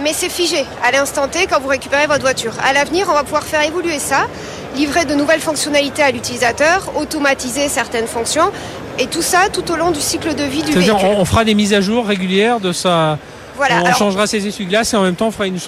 [0.00, 2.52] Mais c'est figé à l'instant T quand vous récupérez votre voiture.
[2.64, 4.26] À l'avenir, on va pouvoir faire évoluer ça,
[4.76, 8.52] livrer de nouvelles fonctionnalités à l'utilisateur, automatiser certaines fonctions,
[8.98, 10.92] et tout ça tout au long du cycle de vie du véhicule.
[10.92, 13.18] on, on fera des mises à jour régulières de sa.
[13.56, 13.76] Voilà.
[13.82, 15.58] on Alors, changera ses essuie-glaces et en même temps on fera une,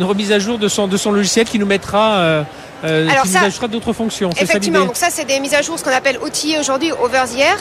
[0.00, 2.42] remise à jour de son, de son logiciel qui nous mettra, euh,
[2.84, 4.30] euh, Alors qui ça- d'autres fonctions.
[4.32, 7.22] Ça Effectivement, donc ça c'est des mises à jour, ce qu'on appelle outillés aujourd'hui, over
[7.32, 7.56] the air.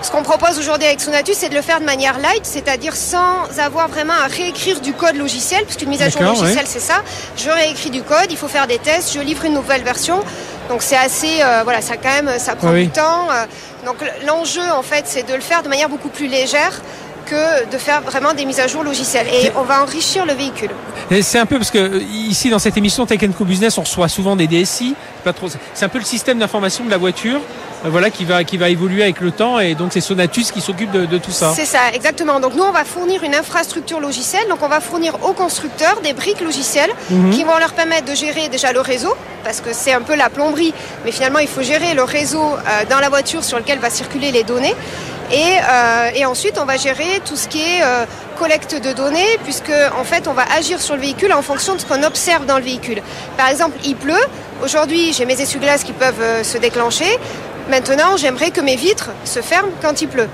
[0.00, 3.46] Ce qu'on propose aujourd'hui avec Sonatus, c'est de le faire de manière light, c'est-à-dire sans
[3.58, 7.02] avoir vraiment à réécrire du code logiciel, puisqu'une mise à jour logicielle c'est ça.
[7.36, 10.20] Je réécris du code, il faut faire des tests, je livre une nouvelle version.
[10.68, 12.84] Donc c'est assez, euh, voilà, ça quand même, ça prend Oui.
[12.84, 13.28] du temps.
[13.30, 13.44] euh,
[13.86, 13.96] donc
[14.26, 16.80] l'enjeu en fait, c'est de le faire de manière beaucoup plus légère
[17.26, 19.26] que de faire vraiment des mises à jour logicielles.
[19.32, 20.70] Et on va enrichir le véhicule.
[21.10, 23.82] Et C'est un peu parce que euh, ici dans cette émission Tech Co Business on
[23.82, 24.94] reçoit souvent des DSI.
[25.24, 25.48] Pas trop.
[25.74, 27.40] C'est un peu le système d'information de la voiture,
[27.84, 30.90] voilà qui va qui va évoluer avec le temps et donc c'est Sonatus qui s'occupe
[30.90, 31.52] de, de tout ça.
[31.54, 32.40] C'est ça, exactement.
[32.40, 34.48] Donc nous, on va fournir une infrastructure logicielle.
[34.48, 37.30] Donc on va fournir aux constructeurs des briques logicielles Mhm.
[37.30, 39.14] qui vont leur permettre de gérer déjà le réseau,
[39.44, 40.74] parce que c'est un peu la plomberie,
[41.04, 44.30] mais finalement il faut gérer le réseau euh, dans la voiture sur lequel va circuler
[44.32, 44.74] les données.
[45.30, 45.58] Et,
[46.18, 47.82] et, ensuite, on va gérer tout ce qui est
[48.38, 49.70] collecte de données, puisque
[50.00, 52.56] en fait, on va agir sur le véhicule en fonction de ce qu'on observe dans
[52.56, 53.02] le véhicule.
[53.36, 54.14] Par exemple, il pleut.
[54.64, 57.18] Aujourd'hui, j'ai mes essuie-glaces qui peuvent se déclencher.
[57.68, 60.28] Maintenant, j'aimerais que mes vitres se ferment quand il pleut.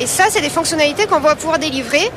[0.00, 2.10] Et ça, c'est des fonctionnalités qu'on va pouvoir délivrer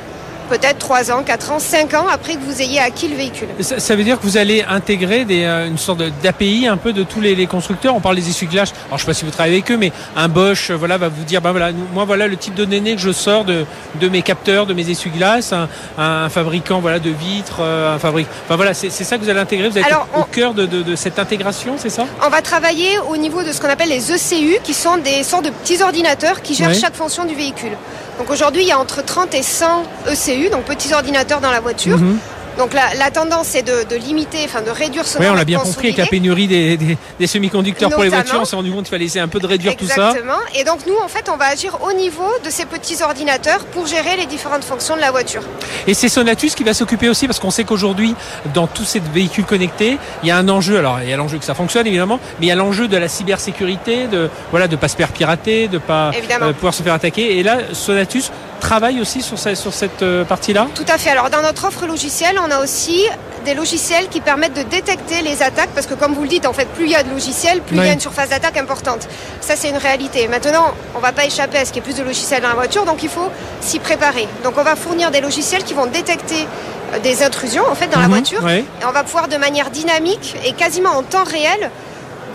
[0.48, 3.48] peut-être 3 ans, 4 ans, 5 ans après que vous ayez acquis le véhicule.
[3.60, 7.02] Ça, veut dire que vous allez intégrer des, euh, une sorte d'API un peu de
[7.02, 7.94] tous les, constructeurs.
[7.94, 8.72] On parle des essuie-glaces.
[8.86, 10.98] Alors je ne sais pas si vous travaillez avec eux, mais un Bosch, euh, voilà,
[10.98, 13.64] va vous dire, ben voilà, moi voilà le type de données que je sors de,
[14.00, 15.54] de mes capteurs, de mes essuie-glaces,
[15.96, 18.30] un, fabricant voilà de vitres, euh, un fabricant.
[18.44, 19.68] Enfin voilà, c'est ça que vous allez intégrer.
[19.68, 19.86] Vous êtes
[20.16, 22.06] au cœur de, de, cette intégration, c'est ça?
[22.24, 25.44] On va travailler au niveau de ce qu'on appelle les ECU, qui sont des sortes
[25.44, 27.72] de petits ordinateurs qui gèrent chaque fonction du véhicule.
[28.18, 31.60] Donc aujourd'hui, il y a entre 30 et 100 ECU, donc petits ordinateurs dans la
[31.60, 31.98] voiture.
[31.98, 32.18] Mhm.
[32.58, 35.88] Donc la, tendance, c'est de, limiter, enfin de réduire ce Oui, on l'a bien compris
[35.88, 38.40] avec la pénurie des, semi-conducteurs pour les voitures.
[38.40, 40.08] On s'est rendu compte qu'il fallait essayer un peu de réduire tout ça.
[40.08, 40.38] Exactement.
[40.56, 43.86] Et donc nous, en fait, on va agir au niveau de ces petits ordinateurs pour
[43.86, 45.42] gérer les différentes fonctions de la voiture.
[45.86, 48.16] Et c'est Sonatus qui va s'occuper aussi, parce qu'on sait qu'aujourd'hui,
[48.54, 50.78] dans tous ces véhicules connectés, il y a un enjeu.
[50.78, 52.96] Alors, il y a l'enjeu que ça fonctionne évidemment, mais il y a l'enjeu de
[52.96, 56.10] la cybersécurité, de voilà, de pas se faire pirater, de pas
[56.42, 57.38] euh, pouvoir se faire attaquer.
[57.38, 60.68] Et là, Sonatus travaille aussi sur, sur cette euh, partie-là?
[60.74, 61.10] Tout à fait.
[61.10, 63.06] Alors dans notre offre logicielle, on a aussi
[63.44, 66.52] des logiciels qui permettent de détecter les attaques parce que comme vous le dites, en
[66.52, 69.08] fait, plus il y a de logiciels, plus il y a une surface d'attaque importante.
[69.40, 70.28] Ça, c'est une réalité.
[70.28, 72.48] Maintenant, on ne va pas échapper à ce qu'il y ait plus de logiciels dans
[72.48, 73.30] la voiture, donc il faut
[73.60, 74.28] s'y préparer.
[74.44, 76.46] Donc on va fournir des logiciels qui vont détecter
[76.92, 78.14] euh, des intrusions en fait dans la mhm.
[78.14, 81.70] voiture et on va pouvoir de manière dynamique et quasiment en temps réel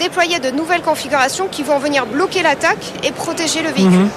[0.03, 3.99] déployer de nouvelles configurations qui vont venir bloquer l'attaque et protéger le véhicule.
[3.99, 4.09] Mhm.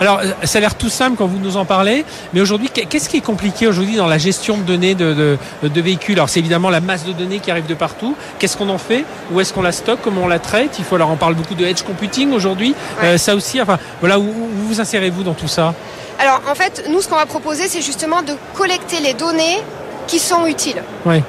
[0.00, 3.18] Alors, ça a l'air tout simple quand vous nous en parlez, mais aujourd'hui, qu'est-ce qui
[3.18, 6.16] est compliqué aujourd'hui dans la gestion de données de, véhicules?
[6.16, 8.16] Alors, c'est évidemment la masse de données qui arrive de partout.
[8.38, 9.04] Qu'est-ce qu'on en fait?
[9.30, 10.00] Où est-ce qu'on la stocke?
[10.02, 10.76] Comment on la traite?
[10.78, 12.74] Il faut, alors, on parle beaucoup de edge computing aujourd'hui.
[13.02, 15.74] Euh, ça aussi, enfin, voilà, où, où vous insérez-vous dans tout ça?
[16.18, 19.58] Alors en fait, nous ce qu'on va proposer, c'est justement de collecter les données
[20.06, 20.82] qui sont utiles.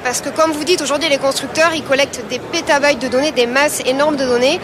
[0.04, 3.46] Parce que comme vous dites, aujourd'hui les constructeurs, ils collectent des pétabytes de données, des
[3.46, 4.60] masses énormes de données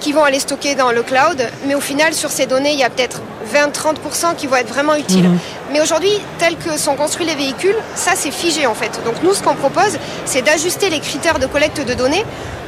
[0.00, 2.84] qui vont aller stocker dans le cloud, mais au final sur ces données, il y
[2.84, 3.20] a peut-être
[3.52, 5.28] 20-30% qui vont être vraiment utiles.
[5.28, 5.38] Mhm.
[5.72, 9.00] Mais aujourd'hui, tel que sont construits les véhicules, ça c'est figé en fait.
[9.04, 12.24] Donc nous, ce qu'on propose, c'est d'ajuster les critères de collecte de données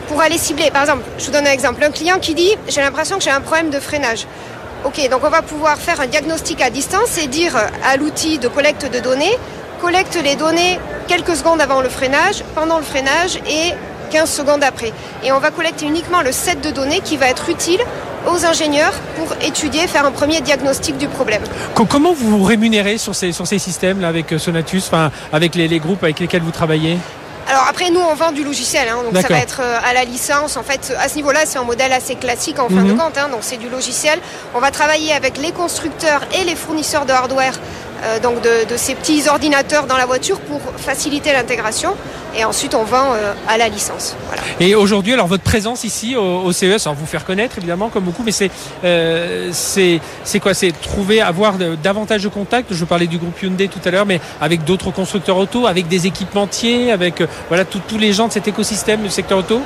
[0.09, 0.71] pour aller cibler.
[0.71, 3.31] Par exemple, je vous donne un exemple, un client qui dit j'ai l'impression que j'ai
[3.31, 4.27] un problème de freinage.
[4.85, 8.49] Ok, donc on va pouvoir faire un diagnostic à distance et dire à l'outil de
[8.49, 9.39] collecte de données
[9.83, 10.79] collecte les données
[11.09, 13.73] quelques secondes avant le freinage, pendant le freinage et
[14.13, 14.93] 15 secondes après.
[15.25, 17.81] Et on va collecter uniquement le set de données qui va être utile
[18.31, 21.43] aux ingénieurs pour étudier, faire un premier diagnostic du problème.
[21.75, 25.81] Comment vous vous rémunérez sur ces, sur ces systèmes-là avec euh, Sonatus, enfin, avec les,
[25.81, 26.97] groupes avec lesquels vous travaillez?
[27.49, 30.05] Alors après, nous, on vend du logiciel, hein, donc ça va être euh, à la
[30.05, 30.57] licence.
[30.57, 32.99] En fait, à ce niveau-là, c'est un modèle assez classique en fin de mhm.
[32.99, 34.21] compte, hein, donc c'est du logiciel.
[34.55, 37.55] On va travailler avec les constructeurs et les fournisseurs de hardware
[38.03, 41.95] euh, donc de, ces petits ordinateurs dans la voiture pour faciliter l'intégration.
[42.37, 44.17] Et ensuite, on vend euh, à la licence.
[44.59, 48.23] Et aujourd'hui, alors votre présence ici au, CES, alors vous faire connaître évidemment comme beaucoup,
[48.25, 48.51] mais c'est
[48.85, 50.55] euh, c'est quoi?
[50.55, 52.73] C'est trouver, avoir davantage de contacts?
[52.73, 56.07] Je parlais du groupe Hyundai tout à l'heure, mais avec d'autres constructeurs auto, avec des
[56.07, 59.61] équipementiers, avec voilà tous les gens de cet écosystème du secteur auto?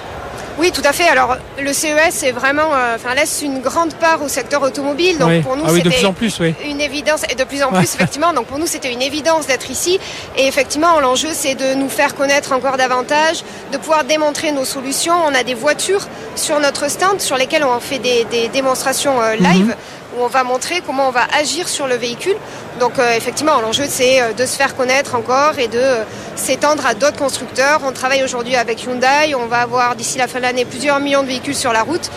[0.58, 1.08] Oui, tout à fait.
[1.08, 5.18] Alors, le CES est vraiment, euh, enfin, laisse une grande part au secteur automobile.
[5.18, 6.54] Donc, pour nous, ah de plus en plus, oui.
[6.64, 8.32] une évidence, et de plus en plus, effectivement.
[8.32, 10.00] Donc, pour nous, c'était une évidence d'être ici.
[10.36, 15.14] Et effectivement, l'enjeu, c'est de nous faire connaître encore davantage, de pouvoir démontrer nos solutions.
[15.26, 19.66] On a des voitures sur notre stand sur lesquelles on fait des, démonstrations euh, live.
[19.66, 19.74] Mhm
[20.16, 22.36] où on va montrer comment on va agir sur le véhicule.
[22.80, 26.04] Donc euh, effectivement, l'enjeu c'est euh, de se faire connaître encore et de euh,
[26.34, 27.80] s'étendre à d'autres constructeurs.
[27.84, 31.22] On travaille aujourd'hui avec Hyundai, on va avoir d'ici la fin de l'année plusieurs millions
[31.22, 32.10] de véhicules sur la route.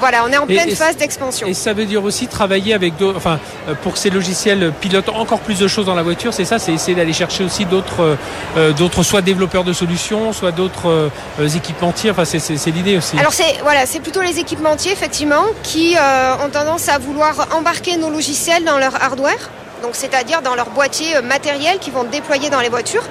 [0.00, 1.46] Voilà, on est en pleine phase d'expansion.
[1.46, 3.38] Et ça veut dire aussi travailler avec d'autres, enfin,
[3.68, 6.72] euh, pour ces logiciels pilotent encore plus de choses dans la voiture, c'est ça, c'est
[6.72, 8.16] essayer d'aller chercher aussi d'autres, euh,
[8.56, 12.10] euh, d'autres soit développeurs de solutions, soit d'autres équipementiers.
[12.10, 13.18] Enfin, c'est, l'idée aussi.
[13.18, 15.96] Alors c'est voilà, c'est plutôt les équipementiers effectivement qui
[16.44, 19.50] ont tendance à vouloir embarquer nos logiciels dans leur hardware,
[19.82, 23.04] donc c'est-à-dire dans leur boîtier matériel qu'ils vont déployer dans les voitures.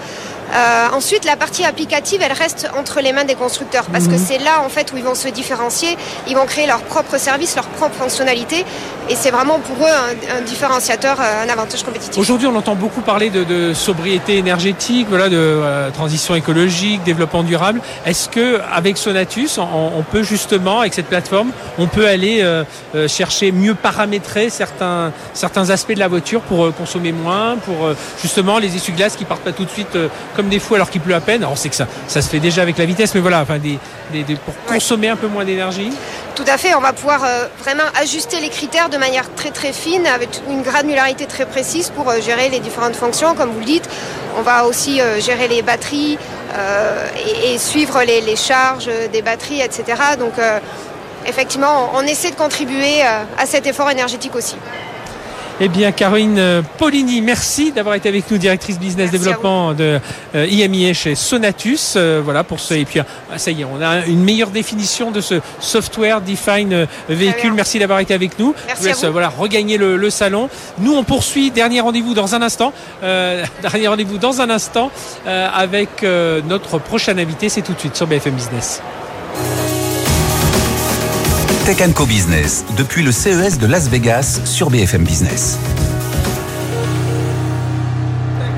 [0.53, 4.25] Euh, ensuite, la partie applicative, elle reste entre les mains des constructeurs parce que mhm.
[4.25, 5.97] c'est là en fait où ils vont se différencier.
[6.27, 8.65] Ils vont créer leurs propres services, leurs propres fonctionnalités,
[9.09, 12.17] et c'est vraiment pour eux un, différenciateur, euh, un avantage compétitif.
[12.17, 17.81] Aujourd'hui, on entend beaucoup parler de, sobriété énergétique, voilà, de transition écologique, développement durable.
[18.05, 22.63] Est-ce que avec Sonatus, on, peut justement, avec cette plateforme, on peut aller euh,
[23.07, 27.89] chercher mieux paramétrer certains certains aspects de la voiture pour consommer moins, pour
[28.21, 29.97] justement les essuie-glaces qui partent pas tout de suite
[30.35, 31.41] comme des fous alors qu'il pleut à peine.
[31.41, 33.57] Alors on sait que ça, ça se fait déjà avec la vitesse, mais voilà, enfin,
[33.57, 33.79] des,
[34.45, 35.91] pour consommer un peu moins d'énergie.
[36.35, 39.73] Tout à fait, on va pouvoir euh, vraiment ajuster les critères de manière très très
[39.73, 43.65] fine, avec une granularité très précise pour euh, gérer les différentes fonctions, comme vous le
[43.65, 43.89] dites.
[44.37, 46.17] On va aussi euh, gérer les batteries
[47.17, 49.83] et, et, suivre les, les, charges des batteries, etc.
[50.17, 50.33] Donc
[51.25, 54.55] effectivement, on, on essaie de contribuer à cet effort énergétique aussi.
[55.61, 60.01] Eh bien, Caroline euh, Paulini, merci d'avoir été avec nous, directrice business merci développement de
[60.35, 61.93] euh, IMIA chez Sonatus.
[61.95, 62.73] Euh, voilà pour ce.
[62.73, 66.87] Et puis, ah, ça y est, on a une meilleure définition de ce software define
[67.07, 67.53] véhicule.
[67.53, 68.53] Merci d'avoir été avec nous.
[68.67, 69.13] Merci Je vous laisse à vous.
[69.13, 70.49] voilà regagner le, le, salon.
[70.79, 71.51] Nous, on poursuit.
[71.51, 72.73] Dernier rendez-vous dans un instant.
[73.03, 74.91] Euh, dernier rendez-vous dans un instant
[75.25, 76.03] euh, avec
[76.49, 77.47] notre prochain invité.
[77.47, 78.81] C'est tout de suite sur BFM Business.
[81.65, 85.57] Tech Co Business, depuis le CES de Las Vegas sur BFM Business.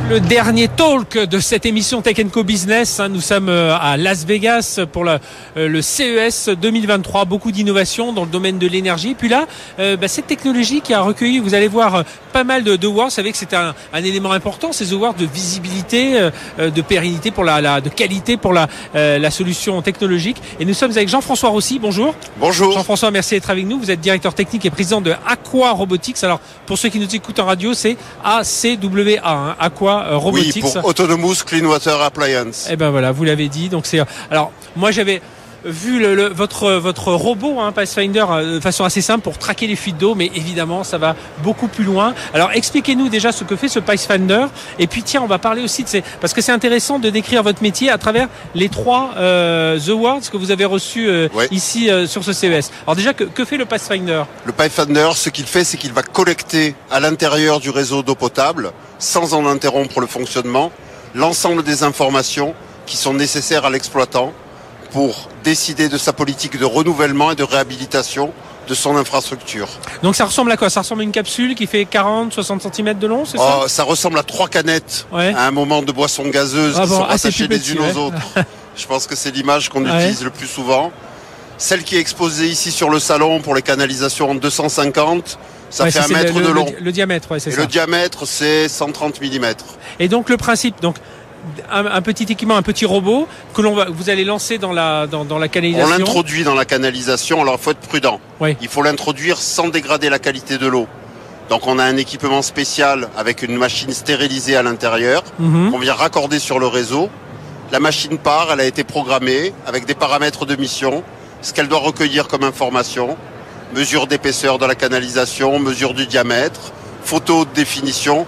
[0.09, 3.01] Le dernier talk de cette émission Tech Co Business.
[3.09, 5.19] Nous sommes à Las Vegas pour le,
[5.55, 7.25] le CES 2023.
[7.25, 9.15] Beaucoup d'innovations dans le domaine de l'énergie.
[9.15, 9.45] Puis là,
[9.77, 13.07] bah, cette technologie qui a recueilli, vous allez voir, pas mal de, de awards.
[13.07, 17.43] Vous savez que c'est un, un, élément important, ces awards de visibilité, de pérennité, pour
[17.43, 20.37] la, la de qualité pour la, la solution technologique.
[20.59, 21.79] Et nous sommes avec Jean-François Rossi.
[21.79, 22.15] Bonjour.
[22.39, 22.71] Bonjour.
[22.71, 23.77] Jean-François, merci d'être avec nous.
[23.79, 26.23] Vous êtes directeur technique et président de Aqua Robotics.
[26.23, 30.63] Alors, pour ceux qui nous écoutent en radio, c'est ACWA, hein, Aqua Robotics.
[30.63, 32.67] Oui, pour Autonomous Clean Water Appliance.
[32.69, 33.69] Eh ben voilà, vous l'avez dit.
[33.69, 35.21] Donc c'est alors moi j'avais
[35.65, 39.75] vu le, le, votre votre robot hein, Pathfinder de façon assez simple pour traquer les
[39.75, 42.13] fuites d'eau, mais évidemment ça va beaucoup plus loin.
[42.33, 44.47] Alors expliquez-nous déjà ce que fait ce Pathfinder,
[44.79, 47.43] et puis tiens on va parler aussi de ces parce que c'est intéressant de décrire
[47.43, 51.47] votre métier à travers les trois euh, awards que vous avez reçus euh, ouais.
[51.51, 52.71] ici euh, sur ce CES.
[52.85, 54.23] Alors déjà que, que fait le Pathfinder?
[54.45, 58.71] Le Pathfinder, ce qu'il fait, c'est qu'il va collecter à l'intérieur du réseau d'eau potable,
[58.99, 60.71] sans en interrompre le fonctionnement,
[61.13, 62.53] l'ensemble des informations
[62.85, 64.33] qui sont nécessaires à l'exploitant
[64.97, 68.33] pour décider de sa politique de renouvellement et de réhabilitation
[68.67, 69.67] de son infrastructure.
[70.01, 70.71] Donc ça ressemble à quoi?
[70.71, 73.59] Ça ressemble à une capsule qui fait 40-60 cm de long, c'est ça?
[73.61, 75.35] Oh, Ça ressemble à trois canettes ouais.
[75.35, 77.93] à un moment de boisson gazeuse ah qui bon, sont ah, attachées les unes ouais.
[77.93, 78.17] aux autres.
[78.75, 79.99] Je pense que c'est l'image qu'on ouais.
[79.99, 80.91] utilise le plus souvent.
[81.59, 85.37] Celle qui est exposée ici sur le salon pour les canalisations en 250,
[85.69, 86.65] ça ouais, fait un mètre le, de long.
[86.79, 87.61] Le, le diamètre, ouais, c'est ça.
[87.61, 89.45] Le diamètre, c'est 130 mm.
[89.99, 90.95] Et donc le principe, donc
[91.71, 95.07] un, un, petit équipement, un petit robot que l'on va, vous allez lancer dans la
[95.07, 95.87] dans, dans la canalisation.
[95.87, 97.41] On l'introduit dans la canalisation.
[97.41, 98.19] Alors il faut être prudent.
[98.39, 98.55] Oui.
[98.61, 100.87] Il faut l'introduire sans dégrader la qualité de l'eau.
[101.49, 105.71] Donc on a un équipement spécial avec une machine stérilisée à l'intérieur -hmm.
[105.71, 107.09] qu'on vient raccorder sur le réseau.
[107.71, 111.03] La machine part, elle a été programmée avec des paramètres de mission,
[111.41, 113.17] ce qu'elle doit recueillir comme information,
[113.75, 116.71] mesure d'épaisseur de la canalisation, mesure du diamètre,
[117.03, 118.25] photo de définition.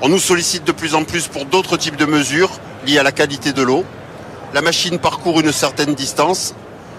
[0.00, 2.50] On nous sollicite de plus en plus pour d'autres types de mesures
[2.86, 3.84] liées à la qualité de l'eau.
[4.54, 6.54] La machine parcourt une certaine distance,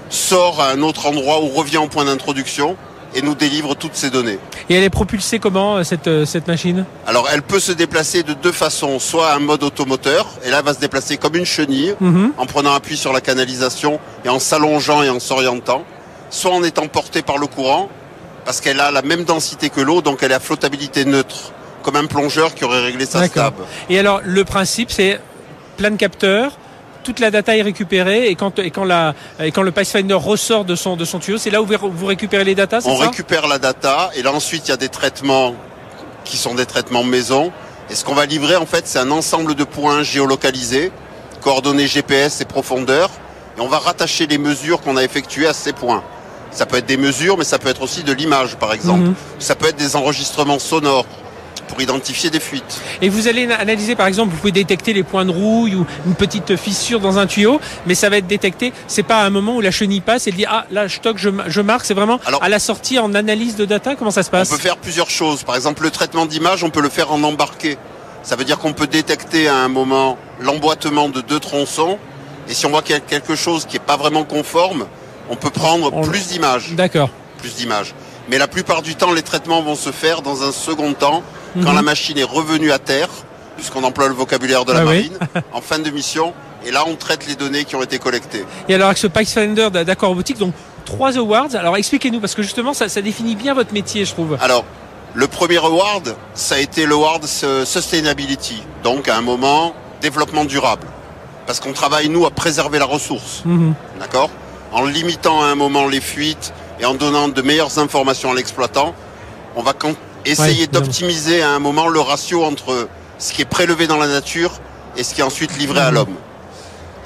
[0.09, 2.75] sort à un autre endroit ou revient au point d'introduction
[3.15, 4.37] et nous délivre toutes ces données.
[4.69, 6.85] Et elle est propulsée comment cette, cette machine?
[7.07, 10.65] Alors elle peut se déplacer de deux façons, soit un mode automoteur, et là elle
[10.65, 12.31] va se déplacer comme une chenille, -hmm.
[12.37, 15.85] en prenant appui sur la canalisation et en s'allongeant et en s'orientant,
[16.29, 17.89] soit en étant portée par le courant,
[18.45, 21.51] parce qu'elle a la même densité que l'eau, donc elle est à flottabilité neutre,
[21.83, 23.53] comme un plongeur qui aurait réglé sa stab.
[23.89, 25.19] Et alors le principe c'est
[25.77, 26.51] plein de capteurs,
[27.03, 30.65] toute la data est récupérée et quand, et quand, la, et quand le Pathfinder ressort
[30.65, 33.05] de son, de son tuyau, c'est là où vous récupérez les datas On ça?
[33.05, 35.55] récupère la data et là ensuite il y a des traitements
[36.25, 37.51] qui sont des traitements maison.
[37.89, 40.91] Et ce qu'on va livrer en fait c'est un ensemble de points géolocalisés,
[41.41, 43.09] coordonnées GPS et profondeur.
[43.57, 46.03] Et on va rattacher les mesures qu'on a effectuées à ces points.
[46.51, 49.05] Ça peut être des mesures mais ça peut être aussi de l'image par exemple.
[49.05, 49.15] Mhm.
[49.39, 51.05] Ça peut être des enregistrements sonores
[51.69, 52.81] pour identifier des fuites.
[53.01, 56.15] Et vous allez analyser, par exemple, vous pouvez détecter les points de rouille ou une
[56.15, 58.73] petite fissure dans un tuyau, mais ça va être détecté.
[58.87, 61.17] C'est pas à un moment où la chenille passe et dit ah là je toque,
[61.17, 61.85] je, je marque.
[61.85, 63.95] C'est vraiment Alors, à la sortie en analyse de data.
[63.95, 65.43] Comment ça se passe On peut faire plusieurs choses.
[65.43, 67.77] Par exemple, le traitement d'image, on peut le faire en embarqué.
[68.23, 71.97] Ça veut dire qu'on peut détecter à un moment l'emboîtement de deux tronçons.
[72.49, 74.87] Et si on voit qu'il y a quelque chose qui n'est pas vraiment conforme,
[75.29, 76.01] on peut prendre on...
[76.01, 76.73] plus d'images.
[76.73, 77.09] D'accord.
[77.37, 77.93] Plus d'images.
[78.29, 81.23] Mais la plupart du temps, les traitements vont se faire dans un second temps
[81.63, 83.09] quand la machine est revenue à terre,
[83.57, 85.41] puisqu'on emploie le vocabulaire de la ah marine, oui.
[85.53, 86.33] en fin de mission.
[86.65, 88.45] Et là, on traite les données qui ont été collectées.
[88.67, 90.53] Et alors, avec ce Pathfinder d'accord robotique, donc
[90.85, 91.55] trois awards.
[91.55, 94.37] Alors, expliquez-nous, parce que justement, ça, ça, définit bien votre métier, je trouve.
[94.41, 94.63] Alors,
[95.15, 98.61] le premier award, ça a été l'award Sustainability.
[98.83, 100.85] Donc, à un moment, développement durable.
[101.47, 103.41] Parce qu'on travaille, nous, à préserver la ressource.
[103.45, 103.71] Mmh.
[103.99, 104.29] D'accord?
[104.71, 108.95] En limitant à un moment les fuites et en donnant de meilleures informations à l'exploitant,
[109.55, 109.73] on va
[110.25, 114.07] essayer ouais, d'optimiser à un moment le ratio entre ce qui est prélevé dans la
[114.07, 114.51] nature
[114.97, 115.83] et ce qui est ensuite livré mmh.
[115.83, 116.15] à l'homme.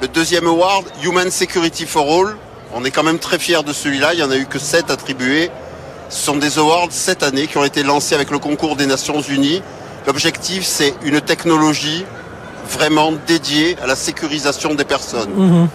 [0.02, 2.36] Le deuxième award, Human Security for All,
[2.76, 4.14] On est quand même très fiers de celui-là.
[4.14, 5.52] Il n'y en a eu que 7 attribués.
[6.10, 9.22] Ce sont des awards cette année qui ont été lancés avec le concours des Nations
[9.22, 9.62] Unies.
[10.06, 12.04] L'objectif, c'est une technologie
[12.68, 15.34] vraiment dédiée à la sécurisation des personnes.
[15.36, 15.68] Mhm.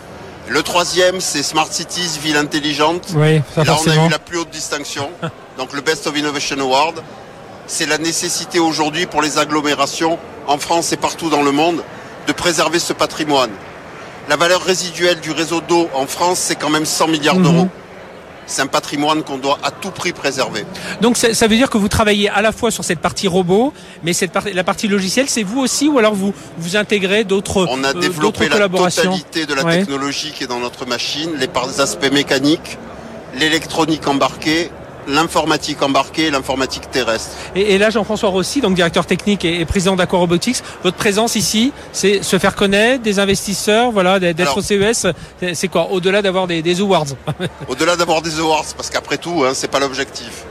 [0.48, 3.08] Le troisième, c'est Smart Cities, ville intelligente.
[3.14, 5.10] Oui, ça là, on a eu la plus haute distinction,
[5.58, 7.02] donc le Best of Innovation Award.
[7.66, 11.82] C'est la nécessité aujourd'hui pour les agglomérations, en France et partout dans le monde,
[12.26, 13.50] de préserver ce patrimoine.
[14.30, 17.42] La valeur résiduelle du réseau d'eau en France, c'est quand même 100 milliards Mhm.
[17.42, 17.68] d'euros.
[18.48, 20.64] C'est un patrimoine qu'on doit à tout prix préserver.
[21.00, 23.72] Donc ça, ça veut dire que vous travaillez à la fois sur cette partie robot,
[24.02, 27.66] mais cette partie, la partie logicielle, c'est vous aussi ou alors vous vous intégrez d'autres
[27.70, 29.78] On a euh, développé la totalité de la Ouais.
[29.78, 31.48] technologie qui est dans notre machine, les
[31.80, 32.78] aspects mécaniques,
[33.38, 34.70] l'électronique embarquée,
[35.08, 37.30] l'informatique embarquée et l'informatique terrestre.
[37.56, 41.34] Et, et là, Jean-François Rossi, donc directeur technique et, et président d'Aqua Robotics, votre présence
[41.34, 45.06] ici, c'est se faire connaître des investisseurs, voilà, d'être au CES.
[45.54, 47.06] c'est- quoi Au-delà d'avoir des, des awards.
[47.68, 50.44] Au-delà d'avoir des awards, parce qu'après tout, hein, c'est pas l'objectif.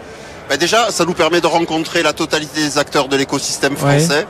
[0.50, 4.00] Ben déjà, ça nous permet de rencontrer la totalité des acteurs de l'écosystème Ouais.
[4.00, 4.26] français.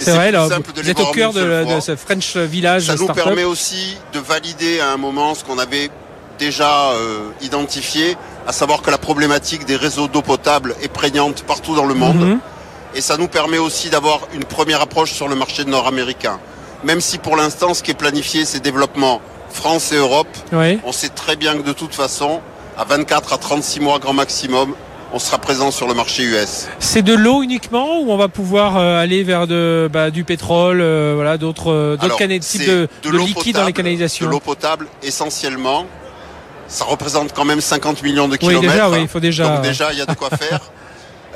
[0.00, 2.84] Et C'est vrai, plus là, simple de vous êtes au cœur de, ce French Village
[2.86, 5.90] Ça nous permet aussi de valider à un moment ce qu'on avait
[6.38, 8.16] déjà euh, identifié,
[8.46, 12.16] à savoir que la problématique des réseaux d'eau potable est prégnante partout dans le monde.
[12.16, 12.38] Mhm.
[12.94, 16.38] Et ça nous permet aussi d'avoir une première approche sur le marché nord-américain.
[16.84, 19.20] Même si pour l'instant, ce qui est planifié, c'est développement
[19.50, 20.78] France et Europe, Ouais.
[20.84, 22.40] on sait très bien que de toute façon,
[22.76, 24.74] à 24 à 36 mois grand maximum,
[25.14, 26.68] on sera présent sur le marché US.
[26.78, 30.80] C'est de l'eau uniquement ou on va pouvoir euh, aller vers de, bah, du pétrole,
[30.80, 31.96] euh, voilà, d'autres euh,
[32.40, 35.84] types de, de l'eau liquide dans les canalisations De l'eau potable essentiellement.
[36.68, 38.72] Ça représente quand même 50 millions de Oui, kilomètres.
[38.72, 39.48] déjà, oui, il faut déjà.
[39.48, 40.60] Donc déjà, il y a de quoi faire.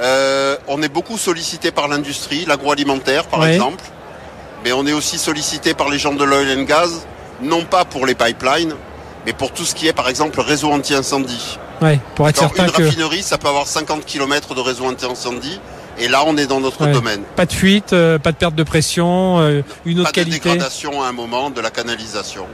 [0.00, 3.84] Euh, on est beaucoup sollicité par l'industrie, l'agroalimentaire par exemple.
[4.64, 6.88] Mais on est aussi sollicité par les gens de l'oil and gas,
[7.42, 8.74] non pas pour les pipelines,
[9.24, 11.58] mais pour tout ce qui est par exemple réseau anti-incendie.
[11.82, 14.86] Ouais, pour être Alors, certain une que raffinerie, ça peut avoir 50 km de réseau
[14.86, 15.60] anti-incendie.
[15.98, 16.92] Et là, on est dans notre Ouais.
[16.92, 17.22] domaine.
[17.36, 20.50] pas de fuite, euh, pas de perte de pression, euh, une autre Pas de qualité.
[20.50, 22.46] dégradation à un moment de la canalisation.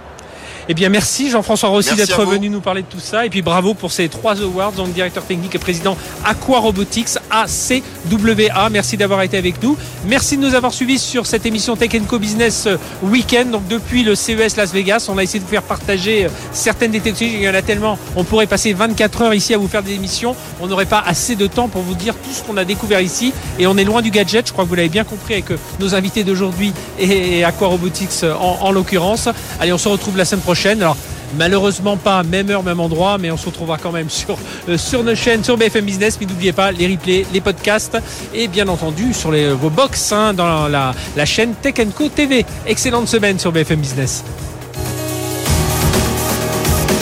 [0.69, 3.27] Eh bien, merci Jean-François Rossi d'être venu nous parler de tout ça.
[3.27, 8.71] Et puis bravo pour ces trois awards, donc directeur technique et président Aqua Robotics ACWA.
[8.71, 9.77] Merci d'avoir été avec nous.
[10.07, 12.69] Merci de nous avoir suivis sur cette émission Tech Co Business
[13.03, 13.51] Weekend.
[13.51, 16.93] Donc depuis le CES Las Vegas, on a essayé de vous faire partager euh, certaines
[16.93, 17.39] des technologies.
[17.39, 17.99] Il y en a tellement.
[18.15, 20.37] On pourrait passer 24 heures ici à vous faire des émissions.
[20.61, 23.33] On n'aurait pas assez de temps pour vous dire tout ce qu'on a découvert ici.
[23.59, 24.47] Et on est loin du gadget.
[24.47, 28.11] Je crois que vous l'avez bien compris avec euh, nos invités d'aujourd'hui et, Aqua Robotics
[28.23, 29.29] euh, en, en l'occurrence.
[29.59, 30.43] Allez, on se retrouve la semaine
[30.82, 30.96] Alors,
[31.38, 34.38] malheureusement pas même heure, même endroit, mais on se retrouvera quand même sur,
[34.68, 36.18] euh, sur nos chaînes, sur BFM Business.
[36.20, 37.98] Mais n'oubliez pas les replays, les podcasts
[38.34, 42.44] et bien entendu sur vos box hein, dans la, la chaîne Tech Co TV.
[42.66, 44.24] Excellente semaine sur BFM Business.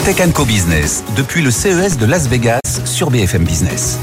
[0.05, 3.99] Tech Co Business, depuis le CES de Las Vegas sur BFM Business.